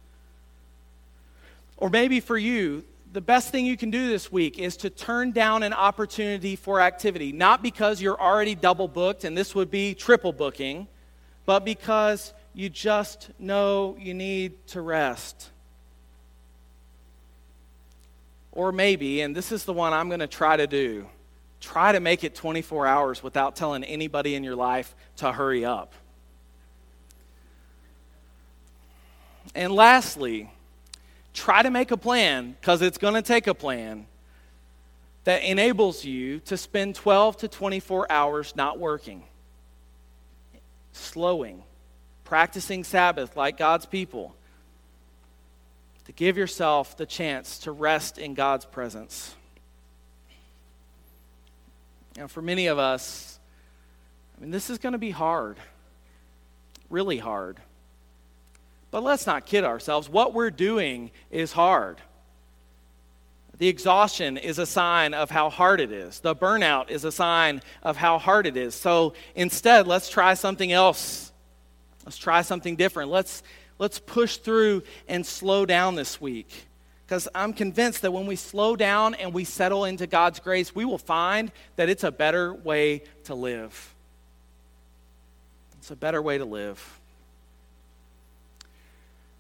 Or 1.76 1.90
maybe 1.90 2.20
for 2.20 2.38
you, 2.38 2.84
the 3.12 3.22
best 3.22 3.50
thing 3.50 3.66
you 3.66 3.76
can 3.76 3.92
do 3.92 4.08
this 4.08 4.32
week 4.32 4.58
is 4.58 4.78
to 4.78 4.90
turn 4.90 5.32
down 5.32 5.64
an 5.64 5.74
opportunity 5.74 6.56
for 6.56 6.80
activity, 6.80 7.34
not 7.34 7.62
because 7.62 8.02
you're 8.02 8.20
already 8.20 8.56
double 8.56 8.88
booked 8.88 9.26
and 9.26 9.38
this 9.38 9.54
would 9.54 9.70
be 9.70 9.94
triple 9.94 10.32
booking, 10.32 10.88
but 11.46 11.66
because 11.66 12.34
you 12.54 12.70
just 12.70 13.30
know 13.38 13.98
you 14.00 14.14
need 14.14 14.66
to 14.68 14.82
rest. 14.82 15.50
Or 18.54 18.72
maybe, 18.72 19.22
and 19.22 19.36
this 19.36 19.52
is 19.52 19.66
the 19.66 19.74
one 19.74 19.94
I'm 19.94 20.08
going 20.08 20.20
to 20.22 20.28
try 20.28 20.56
to 20.56 20.68
do, 20.68 21.08
try 21.60 21.92
to 21.92 22.00
make 22.00 22.24
it 22.24 22.34
24 22.34 22.88
hours 22.88 23.24
without 23.24 23.56
telling 23.56 23.84
anybody 23.84 24.36
in 24.36 24.44
your 24.44 24.56
life 24.56 24.96
to 25.18 25.32
hurry 25.32 25.66
up. 25.66 25.94
And 29.54 29.74
lastly, 29.74 30.50
try 31.34 31.62
to 31.64 31.70
make 31.70 31.92
a 31.92 31.98
plan, 31.98 32.56
because 32.60 32.82
it's 32.82 32.98
going 32.98 33.14
to 33.14 33.22
take 33.22 33.48
a 33.48 33.54
plan, 33.54 34.06
that 35.24 35.44
enables 35.44 36.04
you 36.04 36.40
to 36.40 36.58
spend 36.58 36.96
12 36.96 37.38
to 37.38 37.48
24 37.48 38.12
hours 38.12 38.56
not 38.56 38.80
working, 38.80 39.24
slowing, 40.94 41.64
practicing 42.24 42.84
Sabbath 42.84 43.38
like 43.38 43.58
God's 43.58 43.86
people, 43.86 44.36
to 46.06 46.12
give 46.12 46.38
yourself 46.38 46.98
the 46.98 47.06
chance 47.06 47.60
to 47.60 47.72
rest 47.72 48.18
in 48.18 48.34
God's 48.34 48.66
presence. 48.66 49.36
Now, 52.18 52.28
for 52.28 52.42
many 52.42 52.68
of 52.68 52.80
us, 52.80 53.40
I 54.36 54.42
mean, 54.42 54.52
this 54.52 54.70
is 54.70 54.80
going 54.80 54.94
to 54.94 55.00
be 55.00 55.12
hard, 55.12 55.58
really 56.90 57.20
hard. 57.20 57.60
But 58.92 59.04
let's 59.04 59.26
not 59.26 59.46
kid 59.46 59.64
ourselves. 59.64 60.10
What 60.10 60.34
we're 60.34 60.52
doing 60.52 61.12
is 61.32 61.54
hard. 61.54 61.98
The 63.58 63.68
exhaustion 63.68 64.38
is 64.38 64.60
a 64.60 64.66
sign 64.66 65.14
of 65.14 65.30
how 65.30 65.50
hard 65.50 65.80
it 65.80 65.92
is. 65.92 66.20
The 66.20 66.36
burnout 66.36 66.90
is 66.90 67.06
a 67.06 67.12
sign 67.12 67.62
of 67.84 67.96
how 67.96 68.18
hard 68.18 68.48
it 68.48 68.58
is. 68.58 68.76
So 68.76 69.14
instead, 69.36 69.88
let's 69.88 70.10
try 70.10 70.34
something 70.34 70.72
else. 70.72 71.32
Let's 72.04 72.18
try 72.18 72.42
something 72.42 72.76
different. 72.76 73.12
Let's, 73.12 73.44
let's 73.78 74.00
push 74.00 74.38
through 74.38 74.84
and 75.08 75.26
slow 75.26 75.66
down 75.66 75.96
this 75.96 76.20
week. 76.20 76.66
Because 77.06 77.28
I'm 77.36 77.54
convinced 77.54 78.02
that 78.02 78.12
when 78.12 78.26
we 78.26 78.36
slow 78.36 78.76
down 78.76 79.14
and 79.16 79.34
we 79.34 79.44
settle 79.44 79.86
into 79.86 80.08
God's 80.08 80.40
grace, 80.40 80.74
we 80.74 80.84
will 80.84 80.98
find 80.98 81.52
that 81.76 81.88
it's 81.88 82.04
a 82.04 82.12
better 82.12 82.54
way 82.54 83.04
to 83.26 83.36
live. 83.36 83.94
It's 85.78 85.92
a 85.92 85.96
better 85.96 86.22
way 86.22 86.38
to 86.38 86.46
live. 86.46 87.01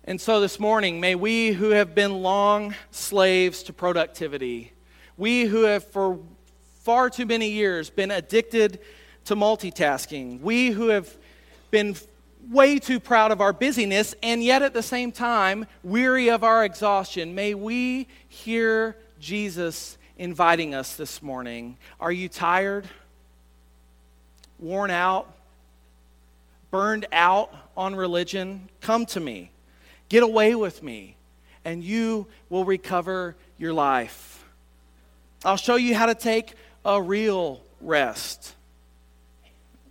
And 0.04 0.20
so 0.20 0.42
this 0.42 0.60
morning, 0.60 1.00
may 1.00 1.14
we 1.14 1.52
who 1.52 1.70
have 1.70 1.94
been 1.94 2.24
long 2.24 2.74
slaves 2.90 3.62
to 3.64 3.74
productivity, 3.74 4.74
we 5.16 5.44
who 5.44 5.64
have 5.64 5.84
for 5.84 6.20
far 6.80 7.12
too 7.12 7.28
many 7.28 7.52
years 7.52 7.92
been 7.92 8.10
addicted 8.10 8.80
to 9.26 9.36
multitasking, 9.36 10.42
we 10.42 10.72
who 10.72 10.88
have 10.88 11.16
been 11.70 11.96
way 12.50 12.80
too 12.80 13.00
proud 13.00 13.32
of 13.32 13.42
our 13.42 13.54
busyness 13.54 14.16
and 14.24 14.44
yet 14.44 14.64
at 14.64 14.74
the 14.74 14.82
same 14.82 15.12
time 15.12 15.68
weary 15.84 16.32
of 16.32 16.44
our 16.44 16.66
exhaustion, 16.66 17.36
may 17.36 17.54
we 17.54 18.08
hear 18.28 18.98
Jesus 19.20 20.00
inviting 20.18 20.74
us 20.74 20.96
this 20.96 21.22
morning. 21.22 21.78
Are 22.00 22.12
you 22.12 22.28
tired? 22.28 22.90
Worn 24.58 24.90
out? 24.90 25.32
Burned 26.72 27.06
out 27.12 27.54
on 27.78 27.96
religion? 27.96 28.68
Come 28.82 29.06
to 29.08 29.20
me. 29.20 29.52
Get 30.12 30.24
away 30.24 30.56
with 30.56 30.84
me, 30.84 31.16
and 31.64 31.82
you 31.82 32.28
will 32.50 32.66
recover 32.66 33.34
your 33.58 33.72
life. 33.72 34.44
I'll 35.46 35.56
show 35.56 35.78
you 35.78 35.96
how 35.96 36.08
to 36.08 36.16
take 36.16 36.54
a 36.84 37.02
real 37.02 37.62
rest. 37.80 38.54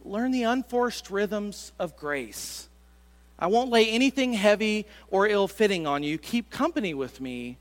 Learn 0.05 0.31
the 0.31 0.43
unforced 0.43 1.09
rhythms 1.09 1.73
of 1.79 1.97
grace. 1.97 2.69
I 3.39 3.47
won't 3.47 3.71
lay 3.71 3.89
anything 3.89 4.35
heavy 4.35 4.85
or 5.11 5.27
ill 5.27 5.49
fitting 5.49 5.87
on 5.87 6.03
you. 6.03 6.19
Keep 6.19 6.51
company 6.51 6.93
with 6.93 7.19
me, 7.19 7.57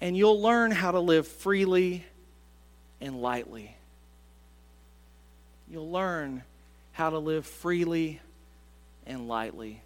and 0.00 0.16
you'll 0.16 0.42
learn 0.42 0.72
how 0.72 0.90
to 0.90 0.98
live 0.98 1.28
freely 1.28 2.04
and 3.00 3.22
lightly. 3.22 3.76
You'll 5.70 5.92
learn 5.92 6.42
how 6.90 7.10
to 7.10 7.18
live 7.18 7.46
freely 7.46 8.20
and 9.06 9.28
lightly. 9.28 9.82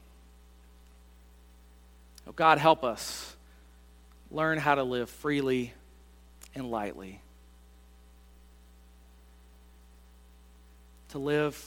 Oh, 2.28 2.32
God, 2.36 2.58
help 2.58 2.84
us 2.84 3.34
learn 4.30 4.58
how 4.58 4.74
to 4.74 4.82
live 4.82 5.08
freely 5.08 5.72
and 6.54 6.70
lightly. 6.70 7.22
To 11.10 11.18
live 11.18 11.58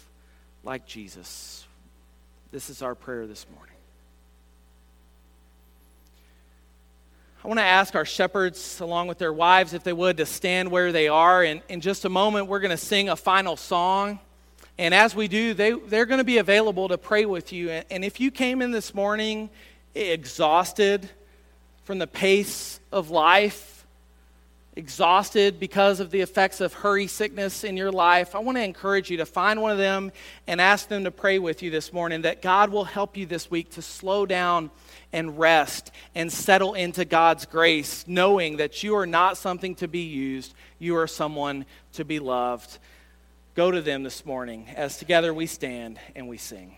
like 0.64 0.86
Jesus. 0.86 1.66
This 2.52 2.70
is 2.70 2.84
our 2.84 2.94
prayer 2.94 3.26
this 3.26 3.48
morning. 3.56 3.74
I 7.44 7.48
want 7.48 7.60
to 7.60 7.64
ask 7.64 7.96
our 7.96 8.06
shepherds, 8.06 8.80
along 8.82 9.08
with 9.08 9.18
their 9.18 9.34
wives, 9.34 9.74
if 9.74 9.84
they 9.84 9.94
would, 9.94 10.18
to 10.18 10.28
stand 10.28 10.70
where 10.70 10.92
they 10.92 11.08
are. 11.08 11.42
And 11.42 11.64
in 11.70 11.82
just 11.82 12.06
a 12.06 12.10
moment, 12.10 12.46
we're 12.46 12.60
going 12.60 12.70
to 12.70 12.78
sing 12.78 13.10
a 13.10 13.16
final 13.16 13.58
song. 13.58 14.20
And 14.78 14.94
as 14.94 15.16
we 15.16 15.28
do, 15.28 15.56
they, 15.56 15.72
they're 15.72 16.06
going 16.06 16.20
to 16.20 16.24
be 16.24 16.38
available 16.38 16.88
to 16.90 17.00
pray 17.00 17.26
with 17.26 17.52
you. 17.52 17.72
And 17.72 18.06
if 18.06 18.20
you 18.20 18.30
came 18.30 18.62
in 18.62 18.70
this 18.70 18.94
morning 18.94 19.50
exhausted 19.96 21.10
from 21.84 22.00
the 22.00 22.08
pace 22.08 22.80
of 22.92 23.10
life, 23.10 23.86
exhausted 24.76 25.60
because 25.60 26.00
of 26.00 26.12
the 26.12 26.22
effects 26.22 26.62
of 26.62 26.74
hurry 26.74 27.08
sickness 27.08 27.64
in 27.64 27.76
your 27.76 27.92
life, 27.92 28.36
I 28.36 28.40
want 28.40 28.58
to 28.58 28.64
encourage 28.64 29.10
you 29.10 29.18
to 29.18 29.26
find 29.26 29.62
one 29.62 29.72
of 29.72 29.78
them 29.78 30.12
and 30.48 30.62
ask 30.62 30.88
them 30.88 31.04
to 31.04 31.12
pray 31.12 31.40
with 31.40 31.62
you 31.62 31.70
this 31.70 31.92
morning 31.92 32.22
that 32.22 32.42
God 32.42 32.70
will 32.70 32.86
help 32.86 33.18
you 33.18 33.26
this 33.26 33.52
week 33.52 33.72
to 33.72 33.82
slow 33.82 34.26
down 34.26 34.72
and 35.12 35.38
rest 35.38 35.92
and 36.16 36.32
settle 36.32 36.74
into 36.74 37.04
God's 37.04 37.46
grace, 37.46 38.06
knowing 38.08 38.58
that 38.58 38.82
you 38.84 38.96
are 38.96 39.06
not 39.06 39.38
something 39.38 39.76
to 39.76 39.88
be 39.88 40.00
used, 40.00 40.54
you 40.80 40.96
are 40.96 41.08
someone 41.08 41.66
to 41.94 42.06
be 42.06 42.20
loved. 42.20 42.78
Go 43.56 43.72
to 43.72 43.82
them 43.82 44.04
this 44.04 44.26
morning 44.26 44.68
as 44.76 44.98
together 44.98 45.34
we 45.34 45.46
stand 45.46 46.00
and 46.16 46.30
we 46.30 46.38
sing. 46.38 46.78